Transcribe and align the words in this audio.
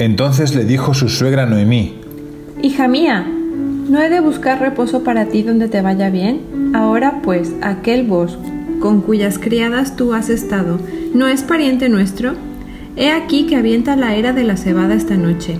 Entonces 0.00 0.54
le 0.54 0.64
dijo 0.64 0.94
su 0.94 1.10
suegra 1.10 1.44
Noemí, 1.44 2.00
Hija 2.62 2.88
mía, 2.88 3.26
¿no 3.26 4.00
he 4.00 4.08
de 4.08 4.20
buscar 4.20 4.58
reposo 4.58 5.04
para 5.04 5.26
ti 5.26 5.42
donde 5.42 5.68
te 5.68 5.82
vaya 5.82 6.08
bien? 6.08 6.72
Ahora 6.74 7.20
pues, 7.22 7.52
aquel 7.60 8.06
vos, 8.06 8.38
con 8.80 9.02
cuyas 9.02 9.38
criadas 9.38 9.96
tú 9.96 10.14
has 10.14 10.30
estado, 10.30 10.78
¿no 11.12 11.28
es 11.28 11.42
pariente 11.42 11.90
nuestro? 11.90 12.32
He 12.96 13.10
aquí 13.10 13.44
que 13.44 13.56
avienta 13.56 13.94
la 13.94 14.16
era 14.16 14.32
de 14.32 14.42
la 14.42 14.56
cebada 14.56 14.94
esta 14.94 15.18
noche. 15.18 15.58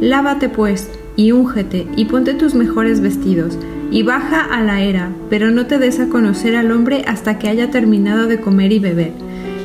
Lávate 0.00 0.48
pues, 0.48 0.90
y 1.14 1.30
úngete, 1.30 1.86
y 1.94 2.06
ponte 2.06 2.34
tus 2.34 2.56
mejores 2.56 3.00
vestidos, 3.00 3.56
y 3.92 4.02
baja 4.02 4.42
a 4.42 4.62
la 4.62 4.82
era, 4.82 5.10
pero 5.30 5.52
no 5.52 5.66
te 5.66 5.78
des 5.78 6.00
a 6.00 6.08
conocer 6.08 6.56
al 6.56 6.72
hombre 6.72 7.04
hasta 7.06 7.38
que 7.38 7.48
haya 7.48 7.70
terminado 7.70 8.26
de 8.26 8.40
comer 8.40 8.72
y 8.72 8.80
beber. 8.80 9.12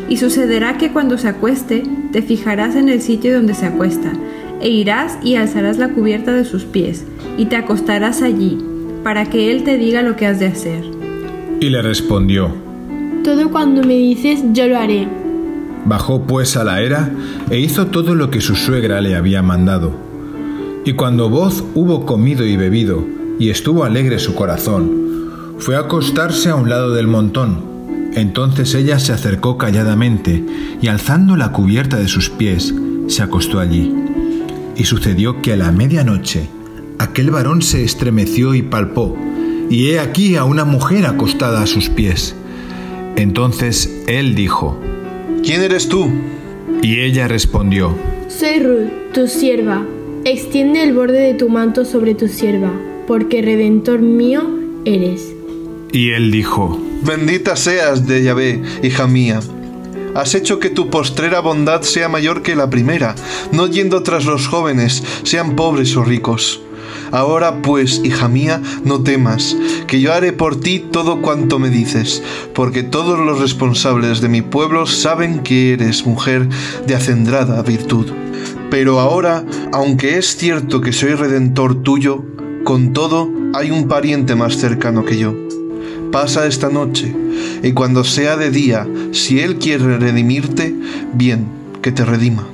Y 0.09 0.17
sucederá 0.17 0.77
que 0.77 0.91
cuando 0.91 1.17
se 1.17 1.27
acueste, 1.27 1.85
te 2.11 2.21
fijarás 2.21 2.75
en 2.75 2.89
el 2.89 3.01
sitio 3.01 3.33
donde 3.33 3.53
se 3.53 3.65
acuesta, 3.65 4.13
e 4.61 4.69
irás 4.69 5.17
y 5.23 5.35
alzarás 5.35 5.77
la 5.77 5.89
cubierta 5.89 6.33
de 6.33 6.45
sus 6.45 6.63
pies, 6.63 7.05
y 7.37 7.45
te 7.45 7.55
acostarás 7.55 8.21
allí, 8.21 8.57
para 9.03 9.25
que 9.25 9.51
él 9.51 9.63
te 9.63 9.77
diga 9.77 10.03
lo 10.03 10.15
que 10.15 10.27
has 10.27 10.39
de 10.39 10.47
hacer. 10.47 10.83
y 11.59 11.69
le 11.69 11.81
respondió, 11.81 12.51
Todo 13.23 13.51
cuando 13.51 13.83
me 13.83 13.95
dices, 13.95 14.43
yo 14.51 14.67
lo 14.67 14.77
haré. 14.77 15.07
Bajó 15.85 16.23
pues 16.23 16.57
a 16.57 16.63
la 16.63 16.81
era 16.81 17.11
e 17.49 17.59
hizo 17.59 17.87
todo 17.87 18.15
lo 18.15 18.29
que 18.29 18.41
su 18.41 18.55
suegra 18.55 19.01
le 19.01 19.15
había 19.15 19.41
mandado. 19.41 19.91
Y 20.85 20.93
cuando 20.93 21.29
Boz 21.29 21.63
hubo 21.75 22.05
comido 22.05 22.45
y 22.45 22.57
bebido, 22.57 23.03
y 23.39 23.49
estuvo 23.49 23.83
alegre 23.83 24.17
su 24.19 24.33
corazón, 24.35 25.55
fue 25.59 25.75
a 25.75 25.81
acostarse 25.81 26.49
a 26.49 26.55
un 26.55 26.69
lado 26.69 26.93
del 26.93 27.07
montón. 27.07 27.70
Entonces 28.13 28.73
ella 28.75 28.99
se 28.99 29.13
acercó 29.13 29.57
calladamente, 29.57 30.43
y 30.81 30.87
alzando 30.87 31.35
la 31.37 31.51
cubierta 31.51 31.97
de 31.97 32.07
sus 32.07 32.29
pies, 32.29 32.73
se 33.07 33.23
acostó 33.23 33.59
allí. 33.59 33.93
Y 34.75 34.83
sucedió 34.85 35.41
que 35.41 35.53
a 35.53 35.57
la 35.57 35.71
medianoche 35.71 36.47
aquel 36.99 37.31
varón 37.31 37.61
se 37.61 37.83
estremeció 37.83 38.53
y 38.53 38.61
palpó, 38.61 39.17
y 39.69 39.89
he 39.89 39.99
aquí 39.99 40.35
a 40.35 40.43
una 40.43 40.65
mujer 40.65 41.05
acostada 41.05 41.61
a 41.61 41.67
sus 41.67 41.89
pies. 41.89 42.35
Entonces 43.15 44.03
él 44.07 44.35
dijo, 44.35 44.77
¿Quién 45.43 45.61
eres 45.61 45.87
tú? 45.87 46.09
y 46.81 46.99
ella 46.99 47.27
respondió, 47.27 47.95
Soy 48.27 48.59
Ruth, 48.59 49.13
tu 49.13 49.27
sierva. 49.27 49.85
Extiende 50.25 50.83
el 50.83 50.93
borde 50.93 51.19
de 51.19 51.33
tu 51.33 51.49
manto 51.49 51.83
sobre 51.85 52.13
tu 52.15 52.27
sierva, 52.27 52.71
porque 53.07 53.41
redentor 53.41 53.99
mío 54.01 54.43
eres. 54.85 55.33
y 55.91 56.11
él 56.11 56.31
dijo, 56.31 56.79
Bendita 57.03 57.55
seas 57.55 58.05
de 58.05 58.21
Yahvé, 58.21 58.61
hija 58.83 59.07
mía. 59.07 59.39
Has 60.13 60.35
hecho 60.35 60.59
que 60.59 60.69
tu 60.69 60.91
postrera 60.91 61.39
bondad 61.39 61.81
sea 61.81 62.09
mayor 62.09 62.43
que 62.43 62.55
la 62.55 62.69
primera, 62.69 63.15
no 63.51 63.65
yendo 63.65 64.03
tras 64.03 64.25
los 64.25 64.47
jóvenes, 64.47 65.03
sean 65.23 65.55
pobres 65.55 65.97
o 65.97 66.03
ricos. 66.03 66.61
Ahora 67.11 67.63
pues, 67.63 68.01
hija 68.03 68.27
mía, 68.27 68.61
no 68.83 69.01
temas, 69.01 69.57
que 69.87 69.99
yo 69.99 70.13
haré 70.13 70.31
por 70.31 70.59
ti 70.59 70.77
todo 70.79 71.23
cuanto 71.23 71.57
me 71.57 71.71
dices, 71.71 72.21
porque 72.53 72.83
todos 72.83 73.17
los 73.17 73.39
responsables 73.39 74.21
de 74.21 74.29
mi 74.29 74.43
pueblo 74.43 74.85
saben 74.85 75.39
que 75.39 75.73
eres 75.73 76.05
mujer 76.05 76.47
de 76.85 76.93
acendrada 76.93 77.63
virtud. 77.63 78.11
Pero 78.69 78.99
ahora, 78.99 79.43
aunque 79.73 80.19
es 80.19 80.37
cierto 80.37 80.81
que 80.81 80.93
soy 80.93 81.15
redentor 81.15 81.81
tuyo, 81.81 82.23
con 82.63 82.93
todo 82.93 83.27
hay 83.55 83.71
un 83.71 83.87
pariente 83.87 84.35
más 84.35 84.57
cercano 84.57 85.03
que 85.03 85.17
yo. 85.17 85.50
Pasa 86.11 86.45
esta 86.45 86.69
noche, 86.69 87.15
y 87.63 87.71
cuando 87.71 88.03
sea 88.03 88.35
de 88.35 88.51
día, 88.51 88.87
si 89.11 89.39
Él 89.39 89.57
quiere 89.57 89.97
redimirte, 89.97 90.75
bien, 91.13 91.47
que 91.81 91.91
te 91.91 92.03
redima. 92.03 92.45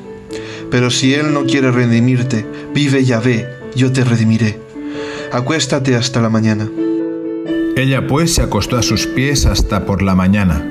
Pero 0.70 0.92
si 0.92 1.14
Él 1.14 1.34
no 1.34 1.46
quiere 1.46 1.72
redimirte, 1.72 2.46
vive 2.74 3.04
Yahvé, 3.04 3.48
yo 3.76 3.92
te 3.92 4.04
redimiré. 4.04 4.60
Acuéstate 5.32 5.96
hasta 5.96 6.22
la 6.22 6.30
mañana. 6.30 6.70
Ella 7.76 8.08
pues 8.08 8.34
se 8.34 8.42
acostó 8.42 8.78
a 8.78 8.84
sus 8.84 9.08
pies 9.08 9.46
hasta 9.46 9.86
por 9.86 10.02
la 10.02 10.16
mañana. 10.16 10.66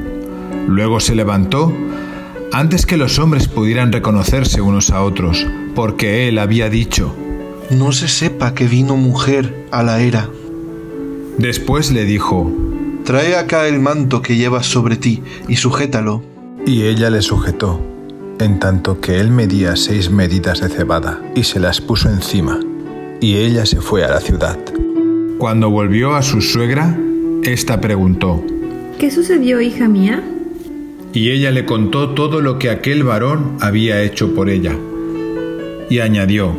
Luego 0.66 1.00
se 1.00 1.14
levantó 1.14 1.72
antes 2.52 2.86
que 2.86 2.96
los 2.96 3.18
hombres 3.18 3.48
pudieran 3.48 3.92
reconocerse 3.92 4.60
unos 4.60 4.90
a 4.90 5.02
otros, 5.02 5.46
porque 5.74 6.28
él 6.28 6.38
había 6.38 6.70
dicho. 6.70 7.14
No 7.70 7.92
se 7.92 8.08
sepa 8.08 8.54
que 8.54 8.66
vino 8.66 8.96
mujer 8.96 9.66
a 9.70 9.82
la 9.82 10.00
era. 10.00 10.30
Después 11.38 11.92
le 11.92 12.04
dijo, 12.04 12.50
Trae 13.06 13.36
acá 13.36 13.68
el 13.68 13.78
manto 13.78 14.20
que 14.20 14.36
llevas 14.36 14.66
sobre 14.66 14.96
ti 14.96 15.22
y 15.48 15.56
sujétalo. 15.56 16.22
y 16.66 16.82
ella 16.82 17.10
le 17.10 17.22
sujetó, 17.22 17.80
en 18.40 18.58
tanto 18.58 19.00
que 19.00 19.20
él 19.20 19.30
medía 19.30 19.76
seis 19.76 20.10
medidas 20.10 20.60
de 20.60 20.68
cebada, 20.68 21.22
y 21.36 21.44
se 21.44 21.60
las 21.60 21.80
puso 21.80 22.08
encima, 22.08 22.58
y 23.20 23.36
ella 23.36 23.64
se 23.66 23.80
fue 23.80 24.04
a 24.04 24.08
la 24.08 24.18
ciudad. 24.20 24.58
Cuando 25.38 25.70
volvió 25.70 26.16
a 26.16 26.22
su 26.22 26.40
suegra, 26.40 26.98
ésta 27.44 27.80
preguntó, 27.80 28.42
¿Qué 28.98 29.12
sucedió, 29.12 29.60
hija 29.60 29.86
mía? 29.86 30.24
y 31.12 31.30
ella 31.30 31.50
le 31.52 31.64
contó 31.64 32.10
todo 32.10 32.40
lo 32.40 32.58
que 32.58 32.68
aquel 32.68 33.04
varón 33.04 33.56
había 33.60 34.02
hecho 34.02 34.34
por 34.34 34.50
ella. 34.50 34.76
Y 35.88 36.00
añadió, 36.00 36.50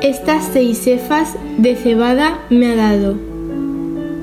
Estas 0.00 0.48
seis 0.54 0.78
cefas 0.84 1.34
de 1.58 1.76
cebada 1.76 2.40
me 2.48 2.72
ha 2.72 2.76
dado. 2.76 3.14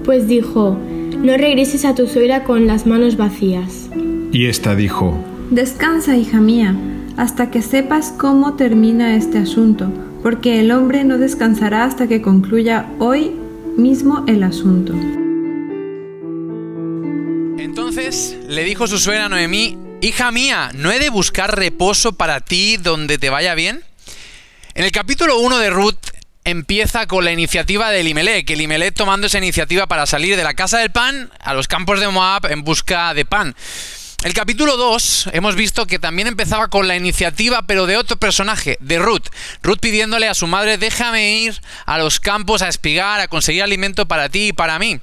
Pues 0.04 0.28
dijo, 0.28 0.78
no 1.22 1.38
regreses 1.38 1.86
a 1.86 1.94
tu 1.94 2.08
suegra 2.08 2.44
con 2.44 2.68
las 2.68 2.86
manos 2.86 3.16
vacías. 3.18 3.90
y 4.32 4.48
ésta 4.48 4.76
dijo, 4.76 5.24
Descansa, 5.52 6.16
hija 6.16 6.40
mía, 6.40 6.76
hasta 7.18 7.52
que 7.52 7.62
sepas 7.62 8.14
cómo 8.18 8.56
termina 8.56 9.16
este 9.16 9.38
asunto, 9.40 9.92
porque 10.24 10.60
el 10.60 10.72
hombre 10.72 11.04
no 11.04 11.18
descansará 11.18 11.84
hasta 11.84 12.08
que 12.08 12.22
concluya 12.22 12.88
hoy 13.00 13.32
mismo 13.78 14.24
el 14.28 14.44
asunto. 14.44 14.94
Entonces 17.60 18.38
le 18.48 18.64
dijo 18.64 18.88
su 18.88 18.98
suegra 18.98 19.30
Noemí, 19.30 19.78
Hija 20.04 20.32
mía, 20.32 20.72
¿no 20.74 20.92
he 20.92 20.98
de 20.98 21.12
buscar 21.12 21.56
reposo 21.56 22.14
para 22.14 22.40
ti 22.40 22.78
donde 22.78 23.20
te 23.20 23.30
vaya 23.30 23.54
bien? 23.54 23.84
En 24.74 24.84
el 24.84 24.92
capítulo 24.92 25.40
1 25.40 25.60
de 25.60 25.70
Ruth 25.70 26.11
empieza 26.44 27.08
con 27.08 27.24
la 27.24 27.32
iniciativa 27.32 27.92
de 27.92 28.00
Elimelech, 28.00 28.50
Elimelech 28.50 28.96
tomando 28.96 29.28
esa 29.28 29.38
iniciativa 29.38 29.88
para 29.88 30.06
salir 30.06 30.36
de 30.36 30.44
la 30.44 30.54
casa 30.54 30.80
del 30.80 30.92
pan 30.92 31.32
a 31.40 31.54
los 31.54 31.68
campos 31.68 32.00
de 32.00 32.08
Moab 32.08 32.48
en 32.48 32.64
busca 32.64 33.14
de 33.14 33.26
pan. 33.26 33.56
El 34.24 34.34
capítulo 34.34 34.78
2 34.78 35.30
hemos 35.34 35.56
visto 35.56 35.88
que 35.88 35.98
también 35.98 36.28
empezaba 36.28 36.68
con 36.68 36.88
la 36.88 36.96
iniciativa, 36.96 37.64
pero 37.66 37.88
de 37.88 37.98
otro 37.98 38.18
personaje, 38.18 38.78
de 38.80 39.00
Ruth. 39.00 39.28
Ruth 39.64 39.80
pidiéndole 39.80 40.28
a 40.28 40.36
su 40.36 40.46
madre, 40.46 40.78
déjame 40.78 41.40
ir 41.40 41.60
a 41.88 41.98
los 41.98 42.20
campos 42.20 42.62
a 42.62 42.68
espigar, 42.68 43.20
a 43.20 43.28
conseguir 43.28 43.64
alimento 43.64 44.08
para 44.08 44.30
ti 44.30 44.50
y 44.50 44.54
para 44.54 44.78
mí. 44.78 45.00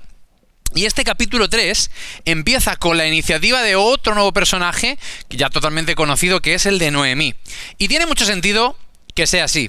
Y 0.74 0.84
este 0.84 1.02
capítulo 1.02 1.48
3 1.48 1.90
empieza 2.26 2.76
con 2.76 2.96
la 2.96 3.08
iniciativa 3.08 3.62
de 3.62 3.74
otro 3.74 4.14
nuevo 4.14 4.32
personaje, 4.32 4.98
ya 5.30 5.50
totalmente 5.50 5.96
conocido, 5.96 6.40
que 6.40 6.54
es 6.54 6.66
el 6.66 6.78
de 6.78 6.92
Noemí. 6.92 7.34
Y 7.78 7.88
tiene 7.88 8.06
mucho 8.06 8.24
sentido 8.24 8.76
que 9.18 9.26
sea 9.26 9.46
así. 9.46 9.68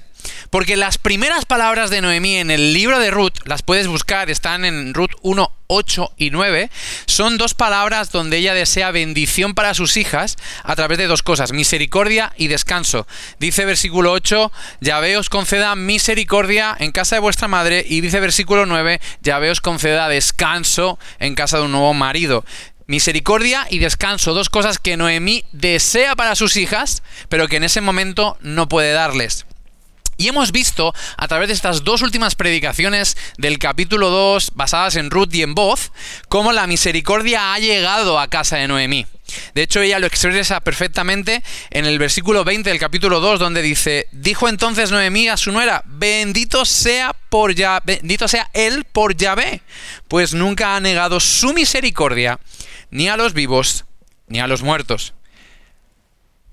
Porque 0.51 0.77
las 0.77 0.99
primeras 0.99 1.45
palabras 1.45 1.89
de 1.89 2.01
Noemí 2.01 2.35
en 2.35 2.51
el 2.51 2.71
libro 2.71 2.99
de 2.99 3.09
Ruth, 3.09 3.33
las 3.45 3.63
puedes 3.63 3.87
buscar, 3.87 4.29
están 4.29 4.63
en 4.63 4.93
Ruth 4.93 5.09
1, 5.23 5.51
8 5.65 6.13
y 6.17 6.29
9, 6.29 6.69
son 7.07 7.39
dos 7.39 7.55
palabras 7.55 8.11
donde 8.11 8.37
ella 8.37 8.53
desea 8.53 8.91
bendición 8.91 9.55
para 9.55 9.73
sus 9.73 9.97
hijas 9.97 10.35
a 10.63 10.75
través 10.75 10.99
de 10.99 11.07
dos 11.07 11.23
cosas, 11.23 11.51
misericordia 11.51 12.31
y 12.37 12.47
descanso. 12.47 13.07
Dice 13.39 13.65
versículo 13.65 14.11
8, 14.11 14.51
Yahvé 14.81 15.17
os 15.17 15.29
conceda 15.29 15.75
misericordia 15.75 16.75
en 16.79 16.91
casa 16.91 17.15
de 17.15 17.21
vuestra 17.21 17.47
madre 17.47 17.83
y 17.87 18.01
dice 18.01 18.19
versículo 18.19 18.67
9, 18.67 18.99
Yahvé 19.21 19.49
os 19.49 19.61
conceda 19.61 20.09
descanso 20.09 20.99
en 21.17 21.33
casa 21.33 21.57
de 21.57 21.63
un 21.63 21.71
nuevo 21.71 21.93
marido. 21.95 22.45
Misericordia 22.89 23.67
y 23.69 23.77
descanso, 23.77 24.33
dos 24.33 24.49
cosas 24.49 24.79
que 24.79 24.97
Noemí 24.97 25.43
desea 25.51 26.15
para 26.15 26.33
sus 26.33 26.57
hijas, 26.57 27.03
pero 27.29 27.47
que 27.47 27.57
en 27.57 27.63
ese 27.63 27.81
momento 27.81 28.35
no 28.41 28.67
puede 28.67 28.93
darles. 28.93 29.45
Y 30.17 30.27
hemos 30.27 30.51
visto 30.51 30.95
a 31.15 31.27
través 31.27 31.49
de 31.49 31.53
estas 31.53 31.83
dos 31.83 32.01
últimas 32.01 32.33
predicaciones 32.33 33.15
del 33.37 33.59
capítulo 33.59 34.09
2, 34.09 34.53
basadas 34.55 34.95
en 34.95 35.11
Ruth 35.11 35.35
y 35.35 35.43
en 35.43 35.53
Voz, 35.53 35.91
cómo 36.29 36.51
la 36.51 36.65
misericordia 36.65 37.53
ha 37.53 37.59
llegado 37.59 38.19
a 38.19 38.27
casa 38.27 38.57
de 38.57 38.67
Noemí. 38.67 39.05
De 39.53 39.61
hecho, 39.61 39.81
ella 39.81 39.99
lo 39.99 40.07
expresa 40.07 40.59
perfectamente 40.61 41.43
en 41.69 41.85
el 41.85 41.99
versículo 41.99 42.43
20 42.43 42.69
del 42.69 42.79
capítulo 42.79 43.19
2, 43.19 43.39
donde 43.39 43.61
dice, 43.61 44.07
dijo 44.11 44.47
entonces 44.47 44.91
Noemí 44.91 45.27
a 45.27 45.37
su 45.37 45.51
nuera, 45.51 45.83
bendito 45.85 46.65
sea, 46.65 47.13
por 47.29 47.53
ya, 47.53 47.81
bendito 47.83 48.27
sea 48.27 48.49
él 48.53 48.85
por 48.85 49.15
Yahvé, 49.15 49.61
pues 50.07 50.33
nunca 50.33 50.75
ha 50.75 50.79
negado 50.79 51.19
su 51.19 51.53
misericordia 51.53 52.39
ni 52.91 53.09
a 53.09 53.17
los 53.17 53.33
vivos 53.33 53.85
ni 54.27 54.39
a 54.39 54.47
los 54.47 54.61
muertos. 54.61 55.13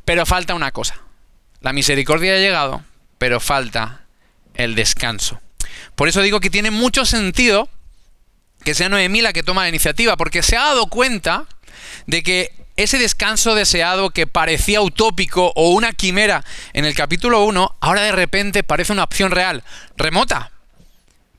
Pero 0.04 0.24
falta 0.26 0.54
una 0.54 0.72
cosa. 0.72 1.00
La 1.60 1.72
misericordia 1.72 2.34
ha 2.34 2.38
llegado, 2.38 2.84
pero 3.18 3.40
falta 3.40 4.06
el 4.54 4.74
descanso. 4.74 5.40
Por 5.94 6.08
eso 6.08 6.22
digo 6.22 6.40
que 6.40 6.50
tiene 6.50 6.70
mucho 6.70 7.04
sentido 7.04 7.68
que 8.64 8.74
sea 8.74 8.88
Noemí 8.88 9.20
la 9.20 9.32
que 9.32 9.42
toma 9.42 9.62
la 9.62 9.68
iniciativa, 9.68 10.16
porque 10.16 10.42
se 10.42 10.56
ha 10.56 10.64
dado 10.64 10.88
cuenta 10.88 11.46
de 12.06 12.22
que 12.22 12.52
ese 12.76 12.98
descanso 12.98 13.54
deseado 13.54 14.10
que 14.10 14.26
parecía 14.26 14.80
utópico 14.80 15.52
o 15.56 15.70
una 15.70 15.92
quimera 15.92 16.44
en 16.72 16.84
el 16.84 16.94
capítulo 16.94 17.44
1, 17.44 17.76
ahora 17.80 18.02
de 18.02 18.12
repente 18.12 18.62
parece 18.62 18.92
una 18.92 19.04
opción 19.04 19.30
real, 19.30 19.64
remota, 19.96 20.52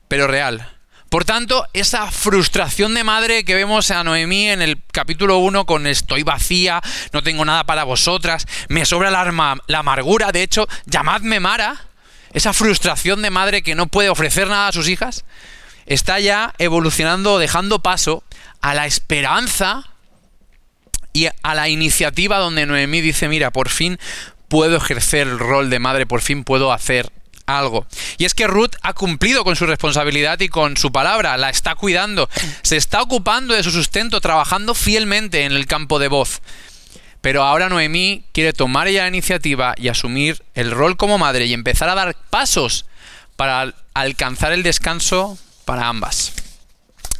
pero 0.08 0.26
real. 0.26 0.74
Por 1.08 1.24
tanto, 1.24 1.66
esa 1.72 2.10
frustración 2.10 2.92
de 2.94 3.02
madre 3.02 3.44
que 3.44 3.54
vemos 3.54 3.90
a 3.90 4.04
Noemí 4.04 4.48
en 4.50 4.60
el 4.60 4.82
capítulo 4.92 5.38
1 5.38 5.64
con 5.64 5.86
estoy 5.86 6.22
vacía, 6.22 6.82
no 7.12 7.22
tengo 7.22 7.44
nada 7.46 7.64
para 7.64 7.84
vosotras, 7.84 8.46
me 8.68 8.84
sobra 8.84 9.10
la, 9.10 9.56
la 9.66 9.78
amargura, 9.78 10.32
de 10.32 10.42
hecho, 10.42 10.68
llamadme 10.84 11.40
Mara, 11.40 11.86
esa 12.34 12.52
frustración 12.52 13.22
de 13.22 13.30
madre 13.30 13.62
que 13.62 13.74
no 13.74 13.86
puede 13.86 14.10
ofrecer 14.10 14.48
nada 14.48 14.68
a 14.68 14.72
sus 14.72 14.88
hijas, 14.88 15.24
está 15.86 16.20
ya 16.20 16.52
evolucionando, 16.58 17.38
dejando 17.38 17.78
paso 17.78 18.22
a 18.60 18.74
la 18.74 18.84
esperanza 18.84 19.88
y 21.18 21.28
a 21.42 21.54
la 21.54 21.68
iniciativa 21.68 22.38
donde 22.38 22.64
Noemí 22.64 23.00
dice, 23.00 23.28
mira, 23.28 23.50
por 23.50 23.70
fin 23.70 23.98
puedo 24.46 24.76
ejercer 24.76 25.26
el 25.26 25.38
rol 25.40 25.68
de 25.68 25.80
madre, 25.80 26.06
por 26.06 26.20
fin 26.20 26.44
puedo 26.44 26.72
hacer 26.72 27.10
algo. 27.46 27.86
Y 28.18 28.24
es 28.24 28.34
que 28.34 28.46
Ruth 28.46 28.76
ha 28.82 28.92
cumplido 28.92 29.42
con 29.42 29.56
su 29.56 29.66
responsabilidad 29.66 30.38
y 30.38 30.48
con 30.48 30.76
su 30.76 30.92
palabra, 30.92 31.36
la 31.36 31.50
está 31.50 31.74
cuidando, 31.74 32.30
se 32.62 32.76
está 32.76 33.02
ocupando 33.02 33.52
de 33.54 33.64
su 33.64 33.72
sustento, 33.72 34.20
trabajando 34.20 34.74
fielmente 34.74 35.44
en 35.44 35.52
el 35.52 35.66
campo 35.66 35.98
de 35.98 36.06
voz. 36.06 36.40
Pero 37.20 37.42
ahora 37.42 37.68
Noemí 37.68 38.24
quiere 38.32 38.52
tomar 38.52 38.86
ella 38.86 39.02
la 39.02 39.08
iniciativa 39.08 39.74
y 39.76 39.88
asumir 39.88 40.44
el 40.54 40.70
rol 40.70 40.96
como 40.96 41.18
madre 41.18 41.46
y 41.46 41.52
empezar 41.52 41.88
a 41.88 41.96
dar 41.96 42.14
pasos 42.30 42.86
para 43.34 43.74
alcanzar 43.92 44.52
el 44.52 44.62
descanso 44.62 45.36
para 45.64 45.88
ambas. 45.88 46.32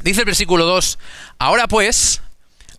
Dice 0.03 0.21
el 0.21 0.27
versículo 0.27 0.67
2, 0.67 1.01
ahora 1.41 1.67
pues, 1.67 2.23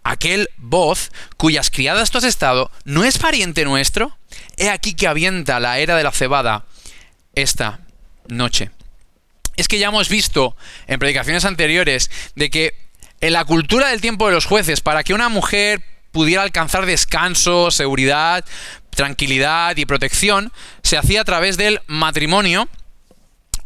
aquel 0.09 0.49
voz 0.57 1.11
cuyas 1.37 1.69
criadas 1.69 2.09
tú 2.09 2.17
has 2.17 2.23
estado, 2.23 2.71
¿no 2.83 3.03
es 3.03 3.19
pariente 3.19 3.63
nuestro? 3.63 4.17
He 4.57 4.69
aquí 4.69 4.95
que 4.95 5.07
avienta 5.07 5.59
la 5.59 5.77
era 5.77 5.95
de 5.95 6.03
la 6.03 6.11
cebada 6.11 6.65
esta 7.35 7.81
noche. 8.27 8.71
Es 9.55 9.67
que 9.67 9.77
ya 9.77 9.89
hemos 9.89 10.09
visto 10.09 10.55
en 10.87 10.99
predicaciones 10.99 11.45
anteriores 11.45 12.09
de 12.35 12.49
que 12.49 12.73
en 13.21 13.33
la 13.33 13.45
cultura 13.45 13.89
del 13.89 14.01
tiempo 14.01 14.27
de 14.27 14.33
los 14.33 14.45
jueces, 14.45 14.81
para 14.81 15.03
que 15.03 15.13
una 15.13 15.29
mujer 15.29 15.83
pudiera 16.11 16.41
alcanzar 16.41 16.87
descanso, 16.87 17.69
seguridad, 17.69 18.43
tranquilidad 18.89 19.77
y 19.77 19.85
protección, 19.85 20.51
se 20.81 20.97
hacía 20.97 21.21
a 21.21 21.25
través 21.25 21.55
del 21.57 21.81
matrimonio 21.85 22.67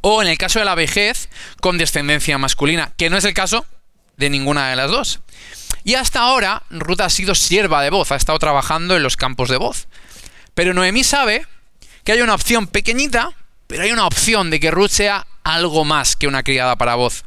o 0.02 0.22
en 0.22 0.28
el 0.28 0.38
caso 0.38 0.60
de 0.60 0.66
la 0.66 0.76
vejez 0.76 1.30
con 1.62 1.78
descendencia 1.78 2.38
masculina, 2.38 2.92
que 2.98 3.10
no 3.10 3.16
es 3.16 3.24
el 3.24 3.34
caso 3.34 3.66
de 4.18 4.30
ninguna 4.30 4.70
de 4.70 4.76
las 4.76 4.92
dos. 4.92 5.22
Y 5.84 5.96
hasta 5.96 6.22
ahora 6.22 6.64
Ruth 6.70 7.02
ha 7.02 7.10
sido 7.10 7.36
sierva 7.36 7.82
de 7.82 7.90
voz, 7.90 8.12
ha 8.12 8.16
estado 8.16 8.40
trabajando 8.40 8.96
en 8.96 9.04
los 9.04 9.18
campos 9.18 9.50
de 9.50 9.58
voz. 9.58 9.88
Pero 10.54 10.74
Noemí 10.74 11.04
sabe 11.04 11.46
que 12.04 12.12
hay 12.14 12.22
una 12.22 12.36
opción 12.36 12.68
pequeñita 12.68 13.36
pero 13.74 13.84
hay 13.84 13.92
una 13.92 14.06
opción 14.06 14.52
de 14.52 14.60
que 14.60 14.70
Ruth 14.70 14.92
sea 14.92 15.26
algo 15.44 15.84
más 15.84 16.16
que 16.16 16.28
una 16.28 16.44
criada 16.44 16.76
para 16.76 16.94
voz. 16.94 17.26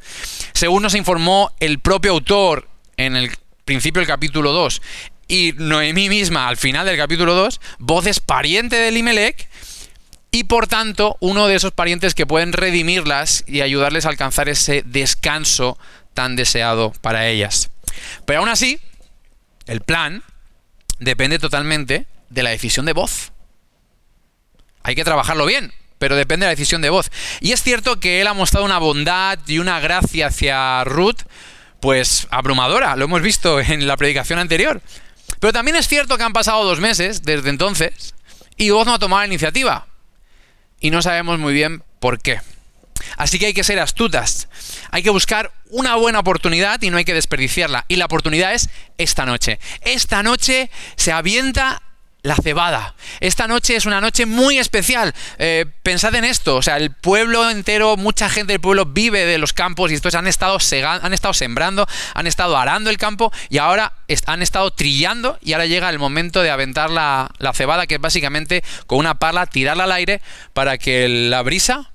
Según 0.53 0.83
nos 0.83 0.95
informó 0.95 1.53
el 1.61 1.81
propio 1.81 2.13
autor 2.13 2.69
en 2.97 3.17
el 3.17 3.31
principio 3.65 4.01
del 4.01 4.07
capítulo 4.07 4.53
2 4.53 4.81
y 5.27 5.55
Noemí 5.57 6.09
misma 6.09 6.47
al 6.47 6.57
final 6.57 6.87
del 6.87 6.97
capítulo 6.97 7.35
2, 7.35 7.61
voz 7.81 8.07
es 8.07 8.21
pariente 8.21 8.77
de 8.77 8.89
Elimelech 8.89 9.49
y 10.31 10.45
por 10.45 10.69
tanto 10.69 11.17
uno 11.19 11.49
de 11.49 11.57
esos 11.57 11.73
parientes 11.73 12.15
que 12.15 12.27
pueden 12.27 12.53
redimirlas 12.53 13.43
y 13.49 13.63
ayudarles 13.63 14.07
a 14.07 14.11
alcanzar 14.11 14.49
ese 14.49 14.83
descanso 14.87 15.79
tan 16.17 16.35
deseado 16.35 16.93
para 17.01 17.29
ellas. 17.29 17.71
Pero 18.25 18.41
aún 18.41 18.49
así, 18.49 18.81
el 19.67 19.83
plan 19.83 20.25
depende 20.99 21.39
totalmente 21.39 22.07
de 22.29 22.43
la 22.43 22.51
decisión 22.51 22.87
de 22.87 22.93
voz. 22.93 23.31
Hay 24.83 24.97
que 24.97 25.05
trabajarlo 25.05 25.47
bien, 25.47 25.73
pero 25.99 26.17
depende 26.17 26.45
de 26.47 26.49
la 26.49 26.57
decisión 26.57 26.83
de 26.83 26.91
voz. 26.91 27.13
Y 27.41 27.53
es 27.53 27.63
cierto 27.63 28.01
que 28.01 28.21
él 28.21 28.27
ha 28.27 28.35
mostrado 28.35 28.67
una 28.67 28.79
bondad 28.79 29.39
y 29.47 29.61
una 29.61 29.79
gracia 29.79 30.27
hacia 30.27 30.83
Ruth, 30.83 31.23
pues 31.81 32.27
abrumadora, 32.31 32.97
lo 32.97 33.05
hemos 33.05 33.23
visto 33.23 33.61
en 33.61 33.87
la 33.87 33.97
predicación 33.97 34.41
anterior. 34.41 34.83
Pero 35.39 35.53
también 35.53 35.77
es 35.77 35.87
cierto 35.87 36.17
que 36.17 36.25
han 36.25 36.33
pasado 36.33 36.65
dos 36.65 36.81
meses 36.81 37.23
desde 37.23 37.51
entonces 37.51 38.15
y 38.57 38.71
voz 38.71 38.87
no 38.87 38.95
ha 38.95 38.99
tomado 38.99 39.21
la 39.21 39.27
iniciativa. 39.27 39.87
Y 40.81 40.91
no 40.91 41.03
sabemos 41.03 41.39
muy 41.39 41.53
bien 41.53 41.83
por 42.01 42.21
qué. 42.21 42.41
Así 43.17 43.39
que 43.39 43.47
hay 43.47 43.55
que 43.55 43.65
ser 43.65 43.79
astutas. 43.79 44.49
Hay 44.91 45.03
que 45.03 45.11
buscar 45.11 45.53
una 45.71 45.97
buena 45.97 46.21
oportunidad 46.21 46.81
y 46.83 46.91
no 46.91 46.99
hay 46.99 47.05
que 47.05 47.15
desperdiciarla. 47.15 47.85
Y 47.89 47.97
la 47.97 48.07
oportunidad 48.07 48.55
es 48.55 48.69
esta 48.99 49.27
noche. 49.27 49.59
Esta 49.83 50.23
noche 50.23 50.71
se 50.97 51.13
avienta 51.13 51.83
la 52.27 52.37
cebada. 52.37 52.95
Esta 53.21 53.47
noche 53.47 53.77
es 53.77 53.87
una 53.87 54.01
noche 54.01 54.27
muy 54.27 54.59
especial. 54.59 55.15
Eh, 55.39 55.65
pensad 55.83 56.15
en 56.17 56.25
esto, 56.25 56.57
o 56.57 56.63
sea, 56.63 56.77
el 56.77 56.91
pueblo 56.91 57.49
entero, 57.49 57.97
mucha 57.97 58.29
gente 58.29 58.53
del 58.53 58.61
pueblo 58.61 58.85
vive 58.85 59.25
de 59.25 59.39
los 59.39 59.53
campos 59.53 59.91
y 59.91 59.95
estos 59.95 60.15
han 60.15 60.27
estado, 60.27 60.59
han 60.83 61.15
estado 61.15 61.35
sembrando, 61.35 61.87
han 62.15 62.27
estado 62.27 62.57
arando 62.57 62.91
el 62.91 62.99
campo 62.99 63.33
y 63.49 63.59
ahora 63.59 63.93
han 64.27 64.43
estado 64.43 64.73
trillando 64.73 65.39
y 65.41 65.53
ahora 65.53 65.67
llega 65.67 65.89
el 65.89 65.99
momento 65.99 66.43
de 66.43 66.51
aventar 66.51 66.91
la, 66.91 67.31
la 67.39 67.53
cebada, 67.53 67.87
que 67.87 67.95
es 67.95 68.01
básicamente 68.01 68.65
con 68.87 68.99
una 68.99 69.15
pala 69.15 69.47
tirarla 69.47 69.85
al 69.85 69.93
aire 69.93 70.21
para 70.53 70.79
que 70.79 71.09
la 71.09 71.43
brisa 71.43 71.93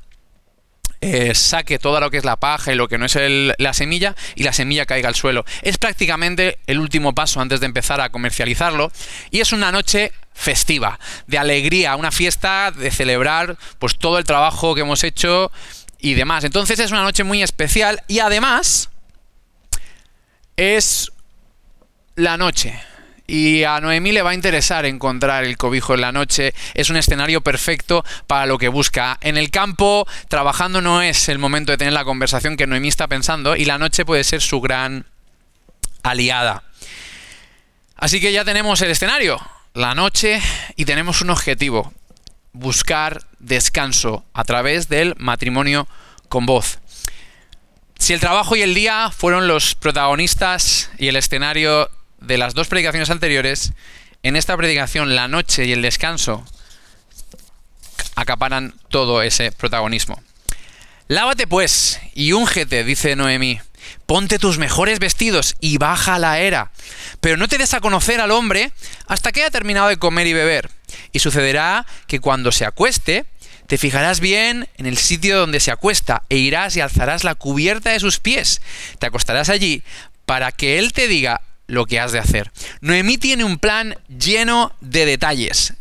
eh, 1.03 1.33
saque 1.33 1.79
todo 1.79 1.99
lo 1.99 2.11
que 2.11 2.17
es 2.17 2.25
la 2.25 2.37
paja 2.37 2.71
y 2.71 2.75
lo 2.75 2.87
que 2.87 2.99
no 2.99 3.07
es 3.07 3.17
la 3.57 3.73
semilla 3.73 4.15
y 4.35 4.43
la 4.43 4.53
semilla 4.53 4.85
caiga 4.85 5.09
al 5.09 5.15
suelo. 5.15 5.45
Es 5.63 5.79
prácticamente 5.79 6.59
el 6.67 6.79
último 6.79 7.15
paso 7.15 7.41
antes 7.41 7.59
de 7.59 7.65
empezar 7.65 7.99
a 8.01 8.09
comercializarlo 8.09 8.91
y 9.31 9.39
es 9.39 9.51
una 9.51 9.71
noche 9.71 10.11
festiva, 10.33 10.99
de 11.25 11.39
alegría, 11.39 11.95
una 11.95 12.11
fiesta 12.11 12.71
de 12.71 12.91
celebrar 12.91 13.57
pues 13.79 13.97
todo 13.97 14.19
el 14.19 14.25
trabajo 14.25 14.75
que 14.75 14.81
hemos 14.81 15.03
hecho 15.03 15.51
y 15.99 16.13
demás. 16.13 16.43
Entonces 16.43 16.79
es 16.79 16.91
una 16.91 17.03
noche 17.03 17.23
muy 17.23 17.41
especial 17.41 18.03
y 18.07 18.19
además 18.19 18.89
es 20.55 21.11
la 22.15 22.37
noche 22.37 22.79
y 23.31 23.63
a 23.63 23.79
Noemí 23.79 24.11
le 24.11 24.23
va 24.23 24.31
a 24.31 24.33
interesar 24.33 24.85
encontrar 24.85 25.45
el 25.45 25.55
cobijo 25.55 25.93
en 25.93 26.01
la 26.01 26.11
noche. 26.11 26.53
Es 26.73 26.89
un 26.89 26.97
escenario 26.97 27.39
perfecto 27.39 28.03
para 28.27 28.45
lo 28.45 28.57
que 28.57 28.67
busca. 28.67 29.17
En 29.21 29.37
el 29.37 29.49
campo, 29.51 30.05
trabajando 30.27 30.81
no 30.81 31.01
es 31.01 31.29
el 31.29 31.39
momento 31.39 31.71
de 31.71 31.77
tener 31.77 31.93
la 31.93 32.03
conversación 32.03 32.57
que 32.57 32.67
Noemí 32.67 32.89
está 32.89 33.07
pensando 33.07 33.55
y 33.55 33.63
la 33.63 33.77
noche 33.77 34.03
puede 34.03 34.25
ser 34.25 34.41
su 34.41 34.59
gran 34.59 35.05
aliada. 36.03 36.63
Así 37.95 38.19
que 38.19 38.33
ya 38.33 38.43
tenemos 38.43 38.81
el 38.81 38.91
escenario, 38.91 39.39
la 39.75 39.95
noche, 39.95 40.41
y 40.75 40.83
tenemos 40.83 41.21
un 41.21 41.29
objetivo, 41.29 41.93
buscar 42.51 43.21
descanso 43.39 44.25
a 44.33 44.43
través 44.43 44.89
del 44.89 45.15
matrimonio 45.17 45.87
con 46.27 46.45
voz. 46.45 46.79
Si 47.97 48.11
el 48.11 48.19
trabajo 48.19 48.57
y 48.57 48.61
el 48.61 48.73
día 48.73 49.09
fueron 49.09 49.47
los 49.47 49.75
protagonistas 49.75 50.91
y 50.97 51.07
el 51.07 51.15
escenario 51.15 51.89
de 52.21 52.37
las 52.37 52.53
dos 52.53 52.67
predicaciones 52.67 53.09
anteriores, 53.09 53.73
en 54.23 54.35
esta 54.35 54.55
predicación 54.55 55.15
la 55.15 55.27
noche 55.27 55.65
y 55.65 55.73
el 55.73 55.81
descanso 55.81 56.45
acaparan 58.15 58.73
todo 58.89 59.21
ese 59.21 59.51
protagonismo. 59.51 60.21
Lávate 61.07 61.47
pues 61.47 61.99
y 62.13 62.31
úngete, 62.31 62.83
dice 62.83 63.15
Noemí. 63.15 63.59
Ponte 64.05 64.39
tus 64.39 64.57
mejores 64.57 64.99
vestidos 64.99 65.55
y 65.59 65.77
baja 65.77 66.19
la 66.19 66.39
era. 66.39 66.71
Pero 67.19 67.35
no 67.35 67.47
te 67.47 67.57
des 67.57 67.73
a 67.73 67.81
conocer 67.81 68.21
al 68.21 68.31
hombre 68.31 68.71
hasta 69.07 69.31
que 69.31 69.41
haya 69.41 69.49
terminado 69.49 69.89
de 69.89 69.97
comer 69.97 70.27
y 70.27 70.33
beber. 70.33 70.69
Y 71.11 71.19
sucederá 71.19 71.85
que 72.07 72.19
cuando 72.19 72.51
se 72.51 72.65
acueste, 72.65 73.25
te 73.67 73.77
fijarás 73.77 74.19
bien 74.19 74.69
en 74.77 74.85
el 74.85 74.97
sitio 74.97 75.37
donde 75.37 75.59
se 75.59 75.71
acuesta 75.71 76.23
e 76.29 76.37
irás 76.37 76.75
y 76.75 76.81
alzarás 76.81 77.23
la 77.23 77.35
cubierta 77.35 77.89
de 77.89 77.99
sus 77.99 78.19
pies. 78.19 78.61
Te 78.99 79.07
acostarás 79.07 79.49
allí 79.49 79.83
para 80.25 80.51
que 80.51 80.77
él 80.77 80.93
te 80.93 81.07
diga, 81.07 81.41
lo 81.71 81.85
que 81.85 81.99
has 81.99 82.11
de 82.11 82.19
hacer. 82.19 82.51
Noemí 82.81 83.17
tiene 83.17 83.45
un 83.45 83.57
plan 83.57 83.95
lleno 84.09 84.75
de 84.81 85.05
detalles. 85.05 85.73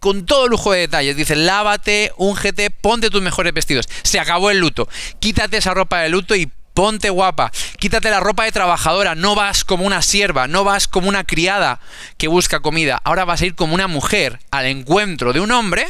Con 0.00 0.26
todo 0.26 0.48
lujo 0.48 0.72
de 0.72 0.80
detalles. 0.80 1.16
Dice, 1.16 1.36
lávate, 1.36 2.12
úngete, 2.16 2.70
ponte 2.70 3.10
tus 3.10 3.22
mejores 3.22 3.52
vestidos. 3.52 3.86
Se 4.02 4.18
acabó 4.18 4.50
el 4.50 4.58
luto. 4.58 4.88
Quítate 5.20 5.58
esa 5.58 5.74
ropa 5.74 6.00
de 6.00 6.08
luto 6.08 6.34
y 6.34 6.50
ponte 6.72 7.10
guapa. 7.10 7.52
Quítate 7.78 8.10
la 8.10 8.20
ropa 8.20 8.44
de 8.44 8.52
trabajadora. 8.52 9.14
No 9.14 9.34
vas 9.34 9.64
como 9.64 9.84
una 9.84 10.00
sierva, 10.00 10.48
no 10.48 10.64
vas 10.64 10.88
como 10.88 11.08
una 11.08 11.24
criada 11.24 11.80
que 12.16 12.28
busca 12.28 12.60
comida. 12.60 13.00
Ahora 13.04 13.26
vas 13.26 13.42
a 13.42 13.46
ir 13.46 13.54
como 13.54 13.74
una 13.74 13.88
mujer 13.88 14.40
al 14.50 14.66
encuentro 14.66 15.34
de 15.34 15.40
un 15.40 15.52
hombre 15.52 15.86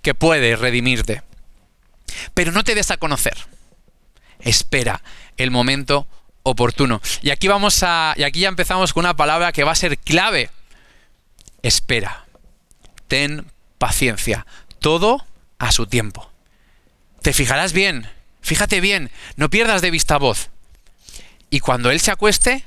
que 0.00 0.14
puede 0.14 0.54
redimirte. 0.54 1.22
Pero 2.34 2.52
no 2.52 2.62
te 2.62 2.76
des 2.76 2.92
a 2.92 2.98
conocer. 2.98 3.36
Espera 4.38 5.02
el 5.36 5.50
momento 5.50 6.06
oportuno. 6.44 7.02
Y 7.22 7.30
aquí 7.30 7.48
vamos 7.48 7.82
a. 7.82 8.14
Y 8.16 8.22
aquí 8.22 8.40
ya 8.40 8.48
empezamos 8.48 8.92
con 8.92 9.04
una 9.04 9.16
palabra 9.16 9.50
que 9.50 9.64
va 9.64 9.72
a 9.72 9.76
ser 9.76 9.98
clave. 9.98 10.50
Espera. 11.62 12.26
Ten 13.08 13.50
paciencia. 13.78 14.46
Todo 14.78 15.26
a 15.58 15.72
su 15.72 15.86
tiempo. 15.86 16.30
Te 17.22 17.32
fijarás 17.32 17.72
bien. 17.72 18.08
Fíjate 18.40 18.80
bien. 18.80 19.10
No 19.36 19.50
pierdas 19.50 19.82
de 19.82 19.90
vista 19.90 20.18
voz. 20.18 20.50
Y 21.50 21.60
cuando 21.60 21.90
él 21.90 22.00
se 22.00 22.10
acueste 22.10 22.64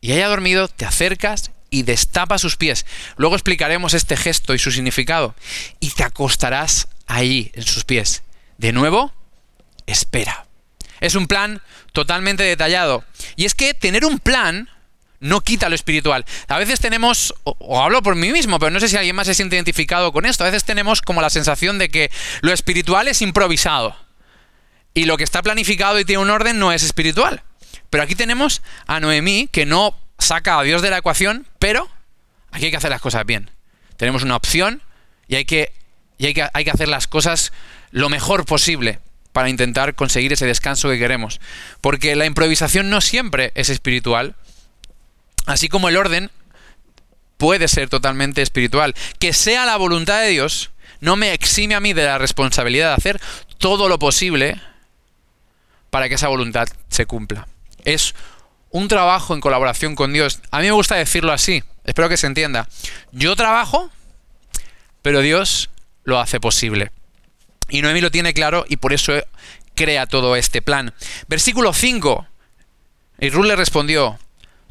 y 0.00 0.12
haya 0.12 0.28
dormido, 0.28 0.68
te 0.68 0.84
acercas 0.84 1.52
y 1.70 1.82
destapa 1.82 2.38
sus 2.38 2.56
pies. 2.56 2.86
Luego 3.16 3.36
explicaremos 3.36 3.94
este 3.94 4.16
gesto 4.16 4.54
y 4.54 4.58
su 4.58 4.72
significado. 4.72 5.34
Y 5.80 5.90
te 5.90 6.04
acostarás 6.04 6.88
ahí, 7.06 7.50
en 7.54 7.62
sus 7.64 7.84
pies. 7.84 8.22
De 8.58 8.72
nuevo, 8.72 9.12
espera. 9.86 10.45
Es 11.00 11.14
un 11.14 11.26
plan 11.26 11.62
totalmente 11.92 12.42
detallado. 12.42 13.04
Y 13.36 13.44
es 13.44 13.54
que 13.54 13.74
tener 13.74 14.04
un 14.04 14.18
plan 14.18 14.68
no 15.20 15.40
quita 15.40 15.68
lo 15.68 15.74
espiritual. 15.74 16.24
A 16.48 16.58
veces 16.58 16.80
tenemos, 16.80 17.34
o, 17.44 17.82
hablo 17.82 18.02
por 18.02 18.14
mí 18.14 18.32
mismo, 18.32 18.58
pero 18.58 18.70
no 18.70 18.80
sé 18.80 18.88
si 18.88 18.96
alguien 18.96 19.16
más 19.16 19.26
se 19.26 19.34
siente 19.34 19.56
identificado 19.56 20.12
con 20.12 20.26
esto, 20.26 20.44
a 20.44 20.46
veces 20.46 20.64
tenemos 20.64 21.02
como 21.02 21.22
la 21.22 21.30
sensación 21.30 21.78
de 21.78 21.88
que 21.88 22.10
lo 22.42 22.52
espiritual 22.52 23.08
es 23.08 23.22
improvisado. 23.22 23.96
Y 24.94 25.04
lo 25.04 25.16
que 25.16 25.24
está 25.24 25.42
planificado 25.42 25.98
y 25.98 26.04
tiene 26.04 26.22
un 26.22 26.30
orden 26.30 26.58
no 26.58 26.72
es 26.72 26.82
espiritual. 26.82 27.42
Pero 27.90 28.02
aquí 28.02 28.14
tenemos 28.14 28.62
a 28.86 29.00
Noemí 29.00 29.48
que 29.52 29.66
no 29.66 29.98
saca 30.18 30.58
a 30.58 30.62
Dios 30.62 30.82
de 30.82 30.90
la 30.90 30.98
ecuación, 30.98 31.46
pero 31.58 31.88
aquí 32.50 32.66
hay 32.66 32.70
que 32.70 32.78
hacer 32.78 32.90
las 32.90 33.02
cosas 33.02 33.24
bien. 33.26 33.50
Tenemos 33.96 34.22
una 34.22 34.36
opción 34.36 34.82
y 35.28 35.36
hay 35.36 35.44
que, 35.44 35.72
y 36.18 36.26
hay 36.26 36.34
que, 36.34 36.48
hay 36.52 36.64
que 36.64 36.70
hacer 36.70 36.88
las 36.88 37.06
cosas 37.06 37.52
lo 37.90 38.08
mejor 38.08 38.46
posible 38.46 39.00
para 39.36 39.50
intentar 39.50 39.94
conseguir 39.94 40.32
ese 40.32 40.46
descanso 40.46 40.88
que 40.88 40.98
queremos. 40.98 41.42
Porque 41.82 42.16
la 42.16 42.24
improvisación 42.24 42.88
no 42.88 43.02
siempre 43.02 43.52
es 43.54 43.68
espiritual, 43.68 44.34
así 45.44 45.68
como 45.68 45.90
el 45.90 45.98
orden 45.98 46.30
puede 47.36 47.68
ser 47.68 47.90
totalmente 47.90 48.40
espiritual. 48.40 48.94
Que 49.18 49.34
sea 49.34 49.66
la 49.66 49.76
voluntad 49.76 50.22
de 50.22 50.28
Dios 50.28 50.70
no 51.00 51.16
me 51.16 51.34
exime 51.34 51.74
a 51.74 51.80
mí 51.80 51.92
de 51.92 52.06
la 52.06 52.16
responsabilidad 52.16 52.88
de 52.88 52.94
hacer 52.94 53.20
todo 53.58 53.90
lo 53.90 53.98
posible 53.98 54.58
para 55.90 56.08
que 56.08 56.14
esa 56.14 56.28
voluntad 56.28 56.66
se 56.88 57.04
cumpla. 57.04 57.46
Es 57.84 58.14
un 58.70 58.88
trabajo 58.88 59.34
en 59.34 59.42
colaboración 59.42 59.96
con 59.96 60.14
Dios. 60.14 60.40
A 60.50 60.60
mí 60.60 60.64
me 60.64 60.72
gusta 60.72 60.94
decirlo 60.94 61.34
así, 61.34 61.62
espero 61.84 62.08
que 62.08 62.16
se 62.16 62.26
entienda. 62.26 62.70
Yo 63.12 63.36
trabajo, 63.36 63.90
pero 65.02 65.20
Dios 65.20 65.68
lo 66.04 66.20
hace 66.20 66.40
posible. 66.40 66.90
Y 67.68 67.82
Noemí 67.82 68.00
lo 68.00 68.10
tiene 68.10 68.34
claro 68.34 68.64
y 68.68 68.76
por 68.76 68.92
eso 68.92 69.12
crea 69.74 70.06
todo 70.06 70.36
este 70.36 70.62
plan. 70.62 70.94
Versículo 71.28 71.72
5. 71.72 72.26
Y 73.20 73.30
Ruth 73.30 73.46
le 73.46 73.56
respondió, 73.56 74.18